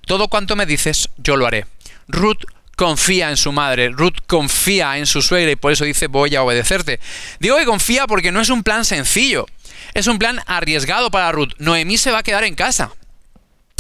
todo 0.05 0.27
cuanto 0.27 0.55
me 0.55 0.65
dices, 0.65 1.09
yo 1.17 1.35
lo 1.35 1.47
haré. 1.47 1.65
Ruth 2.07 2.43
confía 2.75 3.29
en 3.29 3.37
su 3.37 3.51
madre, 3.51 3.89
Ruth 3.89 4.17
confía 4.27 4.97
en 4.97 5.05
su 5.05 5.21
suegra 5.21 5.51
y 5.51 5.55
por 5.55 5.71
eso 5.71 5.85
dice 5.85 6.07
voy 6.07 6.35
a 6.35 6.43
obedecerte. 6.43 6.99
Digo 7.39 7.57
que 7.57 7.65
confía 7.65 8.05
porque 8.07 8.31
no 8.31 8.41
es 8.41 8.49
un 8.49 8.63
plan 8.63 8.85
sencillo, 8.85 9.45
es 9.93 10.07
un 10.07 10.19
plan 10.19 10.41
arriesgado 10.45 11.09
para 11.09 11.31
Ruth. 11.31 11.53
Noemí 11.57 11.97
se 11.97 12.11
va 12.11 12.19
a 12.19 12.23
quedar 12.23 12.43
en 12.43 12.55
casa, 12.55 12.91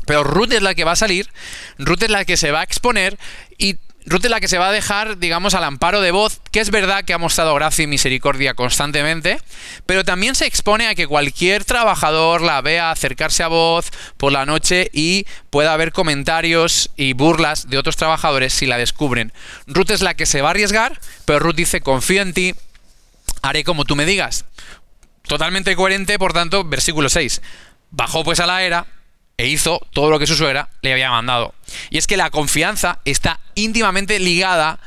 pero 0.05 0.23
Ruth 0.23 0.53
es 0.53 0.61
la 0.61 0.75
que 0.75 0.83
va 0.83 0.93
a 0.93 0.97
salir, 0.97 1.29
Ruth 1.77 2.03
es 2.03 2.09
la 2.09 2.25
que 2.25 2.37
se 2.37 2.51
va 2.51 2.61
a 2.61 2.63
exponer 2.63 3.17
y 3.57 3.77
Ruth 4.07 4.25
es 4.25 4.29
la 4.29 4.39
que 4.39 4.47
se 4.47 4.59
va 4.59 4.69
a 4.69 4.71
dejar, 4.71 5.17
digamos, 5.17 5.55
al 5.55 5.63
amparo 5.63 5.99
de 5.99 6.11
voz, 6.11 6.39
que 6.51 6.59
es 6.59 6.69
verdad 6.69 7.03
que 7.03 7.13
ha 7.13 7.17
mostrado 7.17 7.55
gracia 7.55 7.83
y 7.83 7.87
misericordia 7.87 8.53
constantemente, 8.53 9.39
pero 9.87 10.03
también 10.03 10.35
se 10.35 10.45
expone 10.45 10.87
a 10.87 10.93
que 10.93 11.07
cualquier 11.07 11.65
trabajador 11.65 12.41
la 12.41 12.61
vea 12.61 12.91
acercarse 12.91 13.41
a 13.41 13.47
voz 13.47 13.89
por 14.17 14.31
la 14.31 14.45
noche 14.45 14.91
y 14.93 15.25
pueda 15.49 15.73
haber 15.73 15.91
comentarios 15.91 16.91
y 16.95 17.13
burlas 17.13 17.67
de 17.67 17.79
otros 17.79 17.95
trabajadores 17.95 18.53
si 18.53 18.67
la 18.67 18.77
descubren. 18.77 19.33
Ruth 19.65 19.89
es 19.89 20.01
la 20.01 20.13
que 20.13 20.27
se 20.27 20.41
va 20.41 20.49
a 20.49 20.51
arriesgar, 20.51 20.99
pero 21.25 21.39
Ruth 21.39 21.55
dice, 21.55 21.81
confío 21.81 22.21
en 22.21 22.33
ti, 22.33 22.53
haré 23.41 23.63
como 23.63 23.85
tú 23.85 23.95
me 23.95 24.05
digas. 24.05 24.45
Totalmente 25.23 25.75
coherente, 25.75 26.19
por 26.19 26.33
tanto, 26.33 26.63
versículo 26.63 27.09
6. 27.09 27.41
Bajó 27.89 28.23
pues 28.23 28.39
a 28.39 28.45
la 28.45 28.61
era, 28.61 28.85
e 29.37 29.47
hizo 29.47 29.85
todo 29.91 30.09
lo 30.09 30.19
que 30.19 30.27
su 30.27 30.35
suegra 30.35 30.69
le 30.81 30.93
había 30.93 31.09
mandado. 31.09 31.53
Y 31.89 31.97
es 31.97 32.07
que 32.07 32.17
la 32.17 32.29
confianza 32.29 32.99
está 33.05 33.39
íntimamente 33.55 34.19
ligada 34.19 34.79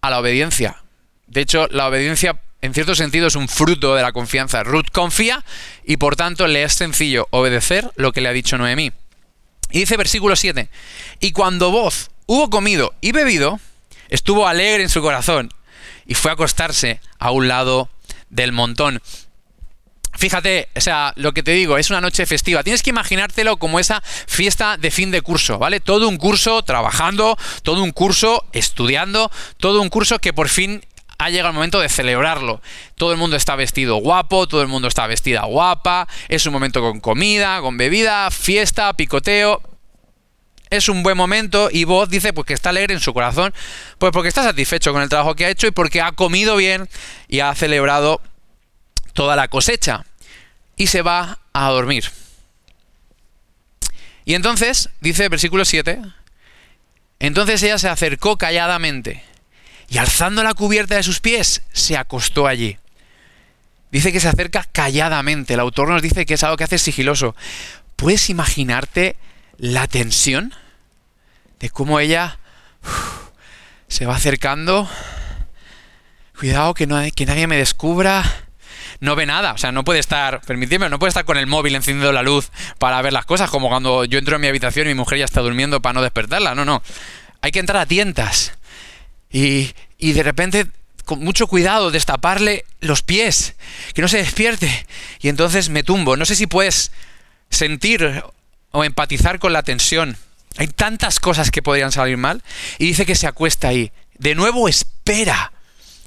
a 0.00 0.10
la 0.10 0.18
obediencia. 0.18 0.82
De 1.26 1.40
hecho, 1.40 1.68
la 1.70 1.86
obediencia 1.86 2.40
en 2.62 2.74
cierto 2.74 2.94
sentido 2.94 3.26
es 3.26 3.36
un 3.36 3.48
fruto 3.48 3.94
de 3.94 4.02
la 4.02 4.12
confianza. 4.12 4.62
Ruth 4.62 4.90
confía 4.92 5.44
y 5.84 5.96
por 5.96 6.16
tanto 6.16 6.46
le 6.46 6.62
es 6.62 6.74
sencillo 6.74 7.26
obedecer 7.30 7.90
lo 7.96 8.12
que 8.12 8.20
le 8.20 8.28
ha 8.28 8.32
dicho 8.32 8.58
Noemí. 8.58 8.92
Y 9.70 9.80
dice 9.80 9.96
versículo 9.96 10.34
7, 10.34 10.68
y 11.20 11.32
cuando 11.32 11.70
voz 11.70 12.10
hubo 12.26 12.50
comido 12.50 12.92
y 13.00 13.12
bebido, 13.12 13.60
estuvo 14.08 14.48
alegre 14.48 14.82
en 14.82 14.88
su 14.88 15.00
corazón 15.00 15.50
y 16.06 16.14
fue 16.14 16.32
a 16.32 16.34
acostarse 16.34 17.00
a 17.18 17.30
un 17.30 17.46
lado 17.46 17.88
del 18.30 18.52
montón. 18.52 19.00
Fíjate, 20.18 20.68
o 20.76 20.80
sea, 20.80 21.12
lo 21.16 21.32
que 21.32 21.42
te 21.42 21.52
digo, 21.52 21.78
es 21.78 21.88
una 21.90 22.00
noche 22.00 22.26
festiva. 22.26 22.62
Tienes 22.62 22.82
que 22.82 22.90
imaginártelo 22.90 23.56
como 23.58 23.78
esa 23.78 24.02
fiesta 24.26 24.76
de 24.76 24.90
fin 24.90 25.10
de 25.10 25.22
curso, 25.22 25.58
¿vale? 25.58 25.80
Todo 25.80 26.08
un 26.08 26.16
curso 26.16 26.62
trabajando, 26.62 27.38
todo 27.62 27.82
un 27.82 27.92
curso 27.92 28.44
estudiando, 28.52 29.30
todo 29.56 29.80
un 29.80 29.88
curso 29.88 30.18
que 30.18 30.32
por 30.32 30.48
fin 30.48 30.82
ha 31.20 31.28
llegado 31.28 31.50
el 31.50 31.54
momento 31.54 31.80
de 31.80 31.88
celebrarlo. 31.88 32.60
Todo 32.96 33.12
el 33.12 33.18
mundo 33.18 33.36
está 33.36 33.54
vestido 33.54 33.96
guapo, 33.96 34.48
todo 34.48 34.62
el 34.62 34.68
mundo 34.68 34.88
está 34.88 35.06
vestida 35.06 35.42
guapa, 35.44 36.08
es 36.28 36.46
un 36.46 36.52
momento 36.52 36.80
con 36.80 37.00
comida, 37.00 37.60
con 37.60 37.76
bebida, 37.76 38.30
fiesta, 38.30 38.92
picoteo. 38.94 39.62
Es 40.70 40.88
un 40.88 41.02
buen 41.02 41.16
momento 41.16 41.68
y 41.70 41.84
vos 41.84 42.08
dice 42.08 42.32
pues 42.32 42.46
que 42.46 42.54
está 42.54 42.70
alegre 42.70 42.94
en 42.94 43.00
su 43.00 43.12
corazón, 43.12 43.52
pues 43.98 44.12
porque 44.12 44.28
está 44.28 44.42
satisfecho 44.42 44.92
con 44.92 45.02
el 45.02 45.08
trabajo 45.08 45.34
que 45.34 45.44
ha 45.44 45.50
hecho 45.50 45.66
y 45.66 45.72
porque 45.72 46.00
ha 46.00 46.12
comido 46.12 46.56
bien 46.56 46.88
y 47.28 47.40
ha 47.40 47.54
celebrado 47.54 48.20
toda 49.12 49.36
la 49.36 49.48
cosecha 49.48 50.04
y 50.76 50.86
se 50.86 51.02
va 51.02 51.38
a 51.52 51.68
dormir. 51.68 52.10
Y 54.24 54.34
entonces, 54.34 54.90
dice 55.00 55.28
versículo 55.28 55.64
7, 55.64 56.00
entonces 57.18 57.62
ella 57.62 57.78
se 57.78 57.88
acercó 57.88 58.36
calladamente 58.38 59.24
y 59.88 59.98
alzando 59.98 60.42
la 60.42 60.54
cubierta 60.54 60.94
de 60.94 61.02
sus 61.02 61.20
pies, 61.20 61.62
se 61.72 61.96
acostó 61.96 62.46
allí. 62.46 62.78
Dice 63.90 64.12
que 64.12 64.20
se 64.20 64.28
acerca 64.28 64.64
calladamente. 64.70 65.54
El 65.54 65.60
autor 65.60 65.88
nos 65.88 66.00
dice 66.00 66.24
que 66.24 66.34
es 66.34 66.44
algo 66.44 66.56
que 66.56 66.64
hace 66.64 66.78
sigiloso. 66.78 67.34
¿Puedes 67.96 68.30
imaginarte 68.30 69.16
la 69.58 69.88
tensión 69.88 70.54
de 71.58 71.70
cómo 71.70 71.98
ella 71.98 72.38
se 73.88 74.06
va 74.06 74.14
acercando? 74.14 74.88
Cuidado 76.38 76.72
que, 76.72 76.86
no, 76.86 77.02
que 77.14 77.26
nadie 77.26 77.48
me 77.48 77.56
descubra 77.56 78.22
no 79.00 79.16
ve 79.16 79.26
nada. 79.26 79.52
O 79.52 79.58
sea, 79.58 79.72
no 79.72 79.84
puede 79.84 79.98
estar, 79.98 80.40
permitidme, 80.42 80.88
no 80.88 80.98
puede 80.98 81.08
estar 81.08 81.24
con 81.24 81.36
el 81.36 81.46
móvil 81.46 81.74
encendiendo 81.74 82.12
la 82.12 82.22
luz 82.22 82.50
para 82.78 83.00
ver 83.02 83.12
las 83.12 83.24
cosas, 83.24 83.50
como 83.50 83.68
cuando 83.68 84.04
yo 84.04 84.18
entro 84.18 84.36
en 84.36 84.42
mi 84.42 84.48
habitación 84.48 84.86
y 84.86 84.90
mi 84.90 84.94
mujer 84.94 85.18
ya 85.18 85.24
está 85.24 85.40
durmiendo 85.40 85.80
para 85.82 85.94
no 85.94 86.02
despertarla. 86.02 86.54
No, 86.54 86.64
no. 86.64 86.82
Hay 87.40 87.50
que 87.50 87.58
entrar 87.58 87.82
a 87.82 87.86
tientas. 87.86 88.52
Y, 89.30 89.72
y 89.98 90.12
de 90.12 90.22
repente, 90.22 90.66
con 91.04 91.20
mucho 91.20 91.46
cuidado, 91.46 91.90
destaparle 91.90 92.64
los 92.80 93.02
pies, 93.02 93.56
que 93.94 94.02
no 94.02 94.08
se 94.08 94.18
despierte. 94.18 94.86
Y 95.20 95.28
entonces 95.28 95.70
me 95.70 95.82
tumbo. 95.82 96.16
No 96.16 96.24
sé 96.24 96.36
si 96.36 96.46
puedes 96.46 96.92
sentir 97.48 98.22
o 98.70 98.84
empatizar 98.84 99.38
con 99.38 99.52
la 99.52 99.62
tensión. 99.62 100.16
Hay 100.56 100.68
tantas 100.68 101.20
cosas 101.20 101.50
que 101.50 101.62
podrían 101.62 101.92
salir 101.92 102.16
mal. 102.16 102.42
Y 102.78 102.86
dice 102.86 103.06
que 103.06 103.14
se 103.14 103.26
acuesta 103.26 103.68
ahí. 103.68 103.92
De 104.18 104.34
nuevo 104.34 104.68
espera 104.68 105.52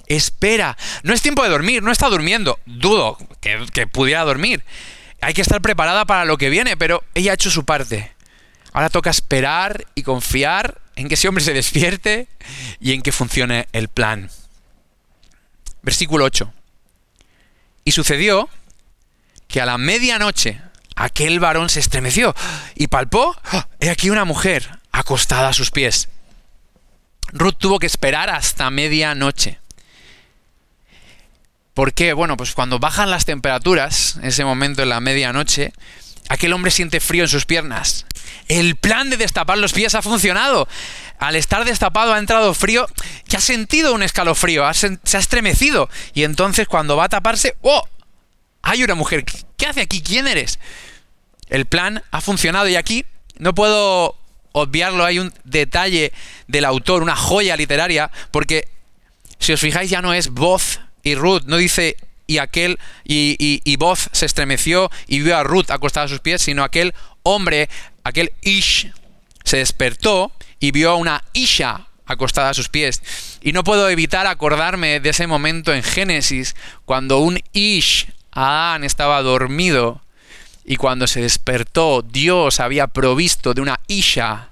espera. 0.08 0.78
No 1.04 1.14
es 1.14 1.22
tiempo 1.22 1.44
de 1.44 1.50
dormir, 1.50 1.84
no 1.84 1.92
está 1.92 2.10
durmiendo. 2.10 2.60
Dudo 2.66 3.18
que, 3.42 3.88
pudiera 3.88 4.24
dormir. 4.24 4.64
Hay 5.22 5.34
que 5.34 5.42
estar 5.42 5.62
preparada 5.62 6.06
para 6.06 6.26
lo 6.26 6.38
que 6.38 6.50
viene, 6.50 6.78
pero 6.78 7.04
ella 7.14 7.32
ha 7.32 7.36
hecho 7.36 7.50
su 7.50 7.66
parte. 7.66 8.12
Ahora 8.74 8.90
toca 8.90 9.10
esperar 9.10 9.86
y 9.96 10.04
confiar 10.04 10.82
en 10.96 11.08
que 11.08 11.14
ese 11.14 11.28
hombre 11.28 11.44
se 11.44 11.54
despierte 11.54 12.28
y 12.80 12.94
en 12.94 13.02
que 13.02 13.12
funcione 13.12 13.68
el 13.72 13.88
plan. 13.88 14.30
Versículo 15.82 16.26
8. 16.26 16.52
Y 17.86 17.92
sucedió 17.92 18.50
que 19.48 19.62
a 19.62 19.66
la 19.66 19.78
medianoche 19.78 20.62
aquel 20.96 21.40
varón 21.40 21.70
se 21.70 21.80
estremeció 21.80 22.36
y 22.76 22.88
palpó, 22.88 23.36
¡Ah! 23.46 23.68
he 23.80 23.90
aquí 23.90 24.10
una 24.10 24.26
mujer 24.26 24.80
acostada 24.92 25.50
a 25.50 25.54
sus 25.54 25.72
pies. 25.72 26.10
Ruth 27.32 27.56
tuvo 27.58 27.80
que 27.80 27.88
esperar 27.88 28.30
hasta 28.30 28.70
medianoche. 28.70 29.60
¿Por 31.74 31.94
qué? 31.94 32.14
Bueno, 32.14 32.38
pues 32.38 32.54
cuando 32.54 32.80
bajan 32.80 33.10
las 33.10 33.26
temperaturas, 33.26 34.20
ese 34.22 34.46
momento 34.46 34.84
en 34.84 34.90
la 34.90 35.00
medianoche, 35.00 35.74
aquel 36.30 36.54
hombre 36.54 36.72
siente 36.72 37.00
frío 37.00 37.24
en 37.24 37.30
sus 37.30 37.46
piernas. 37.46 38.06
El 38.48 38.76
plan 38.76 39.10
de 39.10 39.18
destapar 39.18 39.58
los 39.58 39.74
pies 39.74 39.96
ha 39.96 40.04
funcionado. 40.04 40.68
Al 41.18 41.36
estar 41.36 41.66
destapado 41.66 42.14
ha 42.14 42.20
entrado 42.20 42.54
frío 42.54 42.88
y 43.28 43.36
ha 43.36 43.42
sentido 43.42 43.94
un 43.94 44.04
escalofrío, 44.04 44.72
se 44.74 45.18
ha 45.18 45.20
estremecido. 45.20 45.90
Y 46.14 46.24
entonces 46.24 46.68
cuando 46.68 46.96
va 46.96 47.06
a 47.06 47.10
taparse, 47.10 47.56
¡oh! 47.62 47.88
Hay 48.62 48.84
una 48.84 48.96
mujer. 48.96 49.26
¿Qué 49.58 49.66
hace 49.66 49.82
aquí? 49.82 50.02
¿Quién 50.02 50.28
eres? 50.28 50.60
El 51.50 51.66
plan 51.66 52.04
ha 52.12 52.22
funcionado 52.22 52.68
y 52.68 52.76
aquí 52.76 53.06
no 53.38 53.56
puedo 53.56 54.16
obviarlo. 54.52 55.06
Hay 55.06 55.20
un 55.20 55.34
detalle 55.44 56.14
del 56.48 56.66
autor, 56.66 57.02
una 57.02 57.16
joya 57.16 57.58
literaria, 57.58 58.12
porque 58.32 58.68
si 59.40 59.54
os 59.54 59.60
fijáis 59.60 59.90
ya 59.90 60.02
no 60.02 60.14
es 60.14 60.30
voz 60.30 60.80
y 61.04 61.16
Ruth, 61.16 61.44
no 61.46 61.58
dice 61.58 61.98
y 62.26 62.38
aquel 62.38 62.80
y, 63.04 63.36
y, 63.38 63.76
voz 63.76 64.10
se 64.14 64.26
estremeció 64.26 64.90
y 65.08 65.22
vio 65.22 65.38
a 65.38 65.44
Ruth 65.44 65.70
acostada 65.70 66.06
a 66.06 66.10
sus 66.10 66.22
pies, 66.22 66.42
sino 66.42 66.64
aquel 66.64 66.94
hombre, 67.24 67.70
aquel 68.04 68.32
Ish, 68.42 68.92
se 69.44 69.58
despertó 69.58 70.32
y 70.60 70.72
vio 70.72 70.92
a 70.92 70.96
una 70.96 71.24
Isha 71.34 71.88
acostada 72.06 72.50
a 72.50 72.54
sus 72.54 72.70
pies. 72.70 73.02
Y 73.42 73.52
no 73.52 73.64
puedo 73.64 73.90
evitar 73.90 74.26
acordarme 74.26 75.00
de 75.00 75.10
ese 75.10 75.28
momento 75.28 75.74
en 75.74 75.84
Génesis, 75.84 76.56
cuando 76.86 77.20
un 77.20 77.40
Ish, 77.52 78.08
Adán, 78.32 78.84
estaba 78.84 79.22
dormido 79.22 80.02
y 80.66 80.78
cuando 80.78 81.08
se 81.08 81.22
despertó, 81.22 82.02
Dios 82.02 82.62
había 82.62 82.88
provisto 82.88 83.54
de 83.54 83.62
una 83.62 83.80
Isha, 83.88 84.50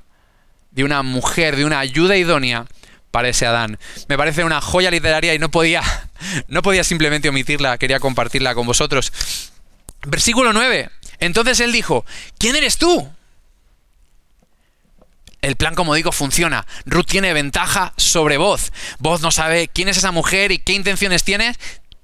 de 0.72 0.84
una 0.84 1.04
mujer, 1.04 1.56
de 1.56 1.66
una 1.66 1.80
ayuda 1.80 2.18
idónea 2.18 2.66
para 3.12 3.30
ese 3.30 3.46
Adán. 3.46 3.78
Me 4.08 4.18
parece 4.18 4.44
una 4.44 4.62
joya 4.62 4.90
literaria 4.90 5.34
y 5.34 5.40
no 5.40 5.52
podía, 5.52 5.84
no 6.48 6.62
podía 6.62 6.84
simplemente 6.84 7.30
omitirla, 7.30 7.78
quería 7.78 8.00
compartirla 8.00 8.56
con 8.56 8.66
vosotros. 8.66 9.12
Versículo 10.08 10.54
9. 10.54 10.90
Entonces 11.20 11.60
él 11.60 11.72
dijo, 11.72 12.06
¿quién 12.40 12.56
eres 12.56 12.78
tú? 12.78 13.08
El 15.42 15.56
plan, 15.56 15.76
como 15.76 15.96
digo, 15.96 16.12
funciona. 16.12 16.66
Ruth 16.86 17.08
tiene 17.08 17.34
ventaja 17.34 17.94
sobre 17.98 18.38
Voz. 18.38 18.72
Voz 19.00 19.22
no 19.22 19.32
sabe 19.32 19.68
quién 19.68 19.90
es 19.90 19.98
esa 19.98 20.12
mujer 20.12 20.52
y 20.52 20.60
qué 20.60 20.74
intenciones 20.74 21.24
tiene. 21.24 21.56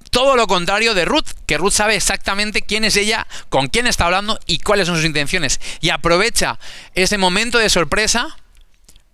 Todo 0.09 0.35
lo 0.35 0.47
contrario 0.47 0.93
de 0.93 1.05
Ruth, 1.05 1.27
que 1.45 1.57
Ruth 1.57 1.73
sabe 1.73 1.95
exactamente 1.95 2.61
quién 2.61 2.83
es 2.85 2.95
ella, 2.95 3.27
con 3.49 3.67
quién 3.67 3.85
está 3.85 4.05
hablando 4.05 4.39
y 4.47 4.59
cuáles 4.59 4.87
son 4.87 4.95
sus 4.95 5.05
intenciones. 5.05 5.59
Y 5.81 5.89
aprovecha 5.89 6.57
ese 6.95 7.17
momento 7.17 7.59
de 7.59 7.69
sorpresa 7.69 8.37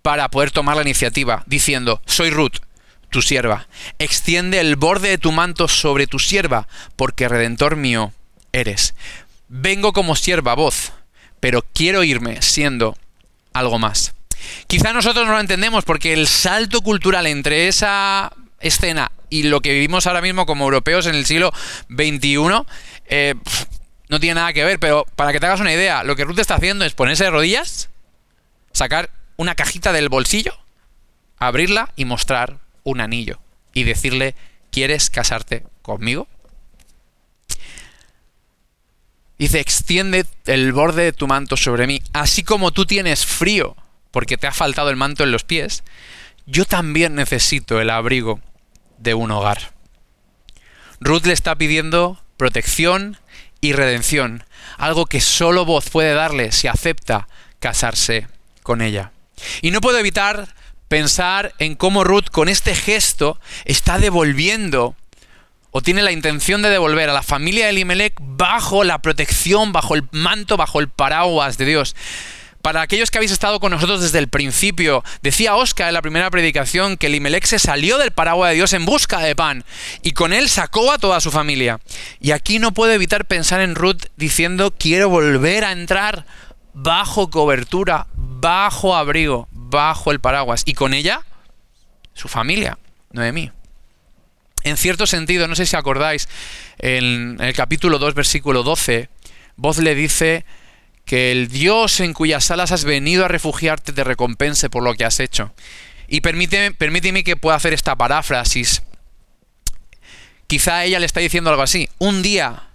para 0.04 0.28
poder 0.28 0.50
tomar 0.50 0.76
la 0.76 0.82
iniciativa, 0.82 1.42
diciendo, 1.46 2.02
soy 2.04 2.28
Ruth, 2.28 2.58
tu 3.08 3.22
sierva. 3.22 3.68
Extiende 3.98 4.60
el 4.60 4.76
borde 4.76 5.08
de 5.08 5.16
tu 5.16 5.32
manto 5.32 5.66
sobre 5.66 6.06
tu 6.06 6.18
sierva, 6.18 6.68
porque 6.94 7.26
redentor 7.26 7.76
mío 7.76 8.12
eres. 8.52 8.94
Vengo 9.48 9.94
como 9.94 10.14
sierva, 10.14 10.52
voz, 10.52 10.92
pero 11.40 11.64
quiero 11.72 12.04
irme 12.04 12.42
siendo 12.42 12.98
algo 13.54 13.78
más. 13.78 14.12
Quizá 14.66 14.92
nosotros 14.92 15.26
no 15.26 15.32
lo 15.32 15.40
entendemos 15.40 15.84
porque 15.84 16.12
el 16.12 16.28
salto 16.28 16.82
cultural 16.82 17.26
entre 17.26 17.66
esa 17.66 18.30
escena 18.60 19.10
y 19.30 19.44
lo 19.44 19.62
que 19.62 19.72
vivimos 19.72 20.06
ahora 20.06 20.20
mismo 20.20 20.44
como 20.44 20.64
europeos 20.64 21.06
en 21.06 21.14
el 21.14 21.24
siglo 21.24 21.50
XXI 21.88 22.36
eh, 23.06 23.34
no 24.10 24.20
tiene 24.20 24.34
nada 24.34 24.52
que 24.52 24.64
ver, 24.64 24.78
pero 24.78 25.06
para 25.16 25.32
que 25.32 25.40
te 25.40 25.46
hagas 25.46 25.60
una 25.60 25.72
idea, 25.72 26.04
lo 26.04 26.14
que 26.14 26.26
Ruth 26.26 26.40
está 26.40 26.56
haciendo 26.56 26.84
es 26.84 26.92
ponerse 26.92 27.24
de 27.24 27.30
rodillas, 27.30 27.88
sacar 28.74 29.08
una 29.36 29.54
cajita 29.54 29.92
del 29.92 30.08
bolsillo, 30.08 30.56
abrirla 31.38 31.92
y 31.96 32.04
mostrar 32.04 32.60
un 32.82 33.00
anillo 33.00 33.40
y 33.72 33.84
decirle, 33.84 34.34
¿quieres 34.70 35.10
casarte 35.10 35.64
conmigo? 35.82 36.28
Dice, 39.38 39.60
extiende 39.60 40.26
el 40.46 40.72
borde 40.72 41.04
de 41.04 41.12
tu 41.12 41.26
manto 41.26 41.56
sobre 41.56 41.86
mí, 41.86 42.00
así 42.12 42.44
como 42.44 42.70
tú 42.70 42.86
tienes 42.86 43.26
frío 43.26 43.76
porque 44.10 44.36
te 44.36 44.46
ha 44.46 44.52
faltado 44.52 44.90
el 44.90 44.96
manto 44.96 45.24
en 45.24 45.32
los 45.32 45.42
pies, 45.42 45.82
yo 46.46 46.64
también 46.64 47.16
necesito 47.16 47.80
el 47.80 47.90
abrigo 47.90 48.40
de 48.98 49.14
un 49.14 49.32
hogar. 49.32 49.72
Ruth 51.00 51.26
le 51.26 51.32
está 51.32 51.56
pidiendo 51.56 52.22
protección 52.36 53.18
y 53.60 53.72
redención, 53.72 54.44
algo 54.78 55.06
que 55.06 55.20
solo 55.20 55.64
voz 55.64 55.90
puede 55.90 56.14
darle 56.14 56.52
si 56.52 56.68
acepta 56.68 57.26
casarse 57.58 58.28
con 58.62 58.82
ella. 58.82 59.10
Y 59.62 59.70
no 59.70 59.80
puedo 59.80 59.98
evitar 59.98 60.48
pensar 60.88 61.54
en 61.58 61.74
cómo 61.74 62.04
Ruth 62.04 62.26
con 62.30 62.48
este 62.48 62.74
gesto 62.74 63.38
está 63.64 63.98
devolviendo 63.98 64.94
o 65.70 65.80
tiene 65.80 66.02
la 66.02 66.12
intención 66.12 66.62
de 66.62 66.70
devolver 66.70 67.10
a 67.10 67.12
la 67.12 67.22
familia 67.22 67.64
de 67.64 67.70
Elimelech 67.70 68.14
bajo 68.20 68.84
la 68.84 69.02
protección, 69.02 69.72
bajo 69.72 69.96
el 69.96 70.04
manto, 70.12 70.56
bajo 70.56 70.78
el 70.78 70.88
paraguas 70.88 71.58
de 71.58 71.64
Dios. 71.64 71.96
Para 72.62 72.80
aquellos 72.80 73.10
que 73.10 73.18
habéis 73.18 73.32
estado 73.32 73.60
con 73.60 73.72
nosotros 73.72 74.00
desde 74.00 74.20
el 74.20 74.28
principio, 74.28 75.02
decía 75.20 75.56
Oscar 75.56 75.88
en 75.88 75.94
la 75.94 76.00
primera 76.00 76.30
predicación 76.30 76.96
que 76.96 77.08
Elimelech 77.08 77.44
se 77.44 77.58
salió 77.58 77.98
del 77.98 78.12
paraguas 78.12 78.50
de 78.50 78.54
Dios 78.54 78.72
en 78.72 78.86
busca 78.86 79.18
de 79.18 79.34
pan 79.34 79.64
y 80.00 80.12
con 80.12 80.32
él 80.32 80.48
sacó 80.48 80.90
a 80.92 80.98
toda 80.98 81.20
su 81.20 81.30
familia. 81.30 81.80
Y 82.20 82.30
aquí 82.30 82.58
no 82.60 82.72
puedo 82.72 82.92
evitar 82.92 83.26
pensar 83.26 83.60
en 83.60 83.74
Ruth 83.74 84.04
diciendo 84.16 84.72
quiero 84.78 85.08
volver 85.08 85.64
a 85.64 85.72
entrar 85.72 86.24
bajo 86.72 87.30
cobertura, 87.30 88.06
bajo 88.44 88.94
abrigo, 88.94 89.48
bajo 89.52 90.10
el 90.10 90.20
paraguas. 90.20 90.64
Y 90.66 90.74
con 90.74 90.92
ella, 90.92 91.22
su 92.12 92.28
familia, 92.28 92.78
Noemí. 93.10 93.50
En 94.64 94.76
cierto 94.76 95.06
sentido, 95.06 95.48
no 95.48 95.54
sé 95.54 95.64
si 95.64 95.76
acordáis, 95.76 96.28
en 96.76 97.38
el 97.40 97.54
capítulo 97.54 97.98
2, 97.98 98.12
versículo 98.12 98.62
12, 98.62 99.08
voz 99.56 99.78
le 99.78 99.94
dice 99.94 100.44
que 101.06 101.32
el 101.32 101.48
Dios 101.48 102.00
en 102.00 102.12
cuyas 102.12 102.50
alas 102.50 102.70
has 102.70 102.84
venido 102.84 103.24
a 103.24 103.28
refugiarte 103.28 103.94
te 103.94 104.04
recompense 104.04 104.68
por 104.68 104.82
lo 104.82 104.92
que 104.92 105.06
has 105.06 105.20
hecho. 105.20 105.54
Y 106.06 106.20
permíteme, 106.20 106.70
permíteme 106.74 107.24
que 107.24 107.36
pueda 107.36 107.56
hacer 107.56 107.72
esta 107.72 107.96
paráfrasis. 107.96 108.82
Quizá 110.48 110.84
ella 110.84 111.00
le 111.00 111.06
está 111.06 111.20
diciendo 111.20 111.48
algo 111.48 111.62
así. 111.62 111.88
Un 111.96 112.20
día 112.20 112.68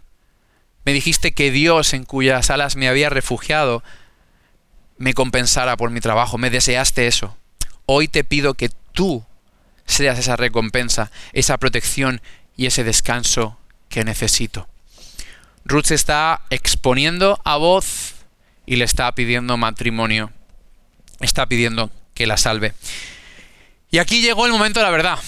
me 0.84 0.94
dijiste 0.94 1.34
que 1.34 1.52
Dios 1.52 1.94
en 1.94 2.06
cuyas 2.06 2.50
alas 2.50 2.76
me 2.76 2.90
había 2.90 3.12
refugiado 3.12 3.84
me 5.00 5.14
compensara 5.16 5.78
por 5.78 5.90
mi 5.90 6.02
trabajo, 6.02 6.38
me 6.38 6.52
deseaste 6.52 7.08
eso. 7.08 7.36
Hoy 7.88 8.08
te 8.08 8.24
pido 8.24 8.54
que 8.54 8.70
tú 8.92 9.24
seas 9.86 10.20
esa 10.20 10.36
recompensa, 10.36 11.10
esa 11.34 11.58
protección 11.58 12.22
y 12.56 12.68
ese 12.68 12.84
descanso 12.84 13.58
que 13.88 14.04
necesito. 14.04 14.68
Ruth 15.66 15.86
se 15.86 15.96
está 15.96 16.42
exponiendo 16.50 17.42
a 17.46 17.58
voz 17.58 18.16
y 18.66 18.76
le 18.76 18.86
está 18.86 19.12
pidiendo 19.14 19.58
matrimonio. 19.58 20.32
Está 21.22 21.48
pidiendo 21.48 21.92
que 22.14 22.28
la 22.28 22.38
salve. 22.38 22.74
Y 23.92 23.98
aquí 23.98 24.22
llegó 24.22 24.46
el 24.46 24.52
momento 24.52 24.80
de 24.80 24.86
la 24.86 24.92
verdad. 24.92 25.20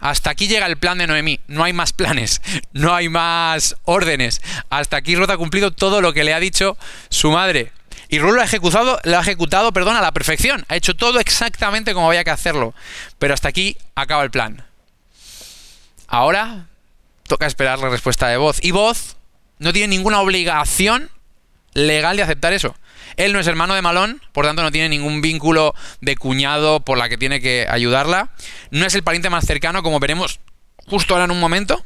Hasta 0.00 0.30
aquí 0.30 0.46
llega 0.46 0.66
el 0.66 0.76
plan 0.76 0.98
de 0.98 1.06
Noemí. 1.06 1.40
No 1.48 1.64
hay 1.64 1.72
más 1.72 1.92
planes, 1.92 2.40
no 2.72 2.94
hay 2.94 3.08
más 3.08 3.74
órdenes. 3.84 4.40
Hasta 4.70 4.98
aquí 4.98 5.16
Ruth 5.16 5.30
ha 5.30 5.36
cumplido 5.36 5.70
todo 5.72 6.00
lo 6.00 6.12
que 6.12 6.24
le 6.24 6.34
ha 6.34 6.40
dicho 6.40 6.76
su 7.08 7.30
madre. 7.30 7.72
Y 8.08 8.18
Ruth 8.18 8.34
lo 8.34 8.40
ha 8.40 8.44
ejecutado, 8.44 8.98
lo 9.04 9.18
ha 9.18 9.20
ejecutado 9.20 9.72
perdón, 9.72 9.96
a 9.96 10.00
la 10.00 10.12
perfección. 10.12 10.64
Ha 10.68 10.76
hecho 10.76 10.94
todo 10.96 11.20
exactamente 11.20 11.94
como 11.94 12.08
había 12.08 12.24
que 12.24 12.30
hacerlo. 12.30 12.74
Pero 13.18 13.34
hasta 13.34 13.48
aquí 13.48 13.76
acaba 13.94 14.22
el 14.22 14.30
plan. 14.30 14.64
Ahora 16.06 16.66
toca 17.26 17.46
esperar 17.46 17.78
la 17.78 17.90
respuesta 17.90 18.28
de 18.28 18.38
voz. 18.38 18.58
Y 18.62 18.70
voz 18.70 19.16
no 19.58 19.72
tiene 19.72 19.88
ninguna 19.88 20.20
obligación 20.20 21.10
legal 21.74 22.16
de 22.16 22.22
aceptar 22.22 22.52
eso. 22.52 22.74
Él 23.16 23.32
no 23.32 23.40
es 23.40 23.46
hermano 23.46 23.74
de 23.74 23.82
Malón, 23.82 24.22
por 24.32 24.46
tanto 24.46 24.62
no 24.62 24.70
tiene 24.70 24.88
ningún 24.88 25.20
vínculo 25.20 25.74
de 26.00 26.16
cuñado 26.16 26.80
por 26.80 26.98
la 26.98 27.08
que 27.08 27.18
tiene 27.18 27.40
que 27.40 27.66
ayudarla. 27.68 28.30
No 28.70 28.86
es 28.86 28.94
el 28.94 29.02
pariente 29.02 29.28
más 29.28 29.44
cercano, 29.44 29.82
como 29.82 30.00
veremos 30.00 30.40
justo 30.86 31.14
ahora 31.14 31.24
en 31.24 31.32
un 31.32 31.40
momento. 31.40 31.84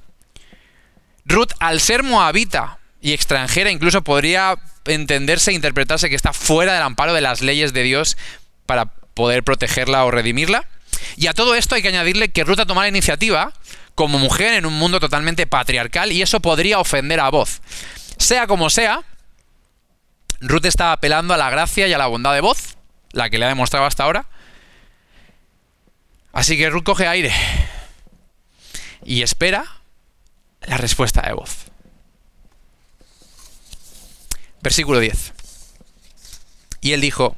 Ruth, 1.24 1.52
al 1.58 1.80
ser 1.80 2.02
moabita 2.02 2.78
y 3.02 3.12
extranjera, 3.12 3.70
incluso 3.70 4.02
podría 4.02 4.56
entenderse 4.84 5.50
e 5.50 5.54
interpretarse 5.54 6.08
que 6.08 6.14
está 6.14 6.32
fuera 6.32 6.72
del 6.72 6.82
amparo 6.82 7.12
de 7.12 7.20
las 7.20 7.42
leyes 7.42 7.72
de 7.72 7.82
Dios 7.82 8.16
para 8.64 8.86
poder 8.86 9.42
protegerla 9.42 10.04
o 10.04 10.12
redimirla. 10.12 10.68
Y 11.16 11.26
a 11.26 11.34
todo 11.34 11.56
esto 11.56 11.74
hay 11.74 11.82
que 11.82 11.88
añadirle 11.88 12.30
que 12.30 12.44
Ruth 12.44 12.60
ha 12.60 12.66
tomado 12.66 12.84
la 12.84 12.88
iniciativa 12.88 13.52
como 13.96 14.20
mujer 14.20 14.54
en 14.54 14.66
un 14.66 14.74
mundo 14.74 15.00
totalmente 15.00 15.48
patriarcal 15.48 16.12
y 16.12 16.22
eso 16.22 16.38
podría 16.40 16.78
ofender 16.78 17.18
a 17.18 17.28
voz. 17.28 17.60
Sea 18.18 18.46
como 18.46 18.70
sea, 18.70 19.02
Ruth 20.40 20.64
está 20.64 20.92
apelando 20.92 21.34
a 21.34 21.36
la 21.38 21.50
gracia 21.50 21.88
y 21.88 21.92
a 21.92 21.98
la 21.98 22.06
bondad 22.06 22.32
de 22.32 22.40
voz, 22.40 22.76
la 23.10 23.30
que 23.30 23.38
le 23.38 23.46
ha 23.46 23.48
demostrado 23.48 23.84
hasta 23.84 24.04
ahora. 24.04 24.26
Así 26.32 26.56
que 26.56 26.70
Ruth 26.70 26.84
coge 26.84 27.08
aire 27.08 27.32
y 29.04 29.22
espera 29.22 29.64
la 30.60 30.76
respuesta 30.76 31.20
de 31.22 31.32
voz. 31.32 31.71
Versículo 34.62 35.00
10. 35.00 35.32
Y 36.80 36.92
él 36.92 37.00
dijo, 37.00 37.36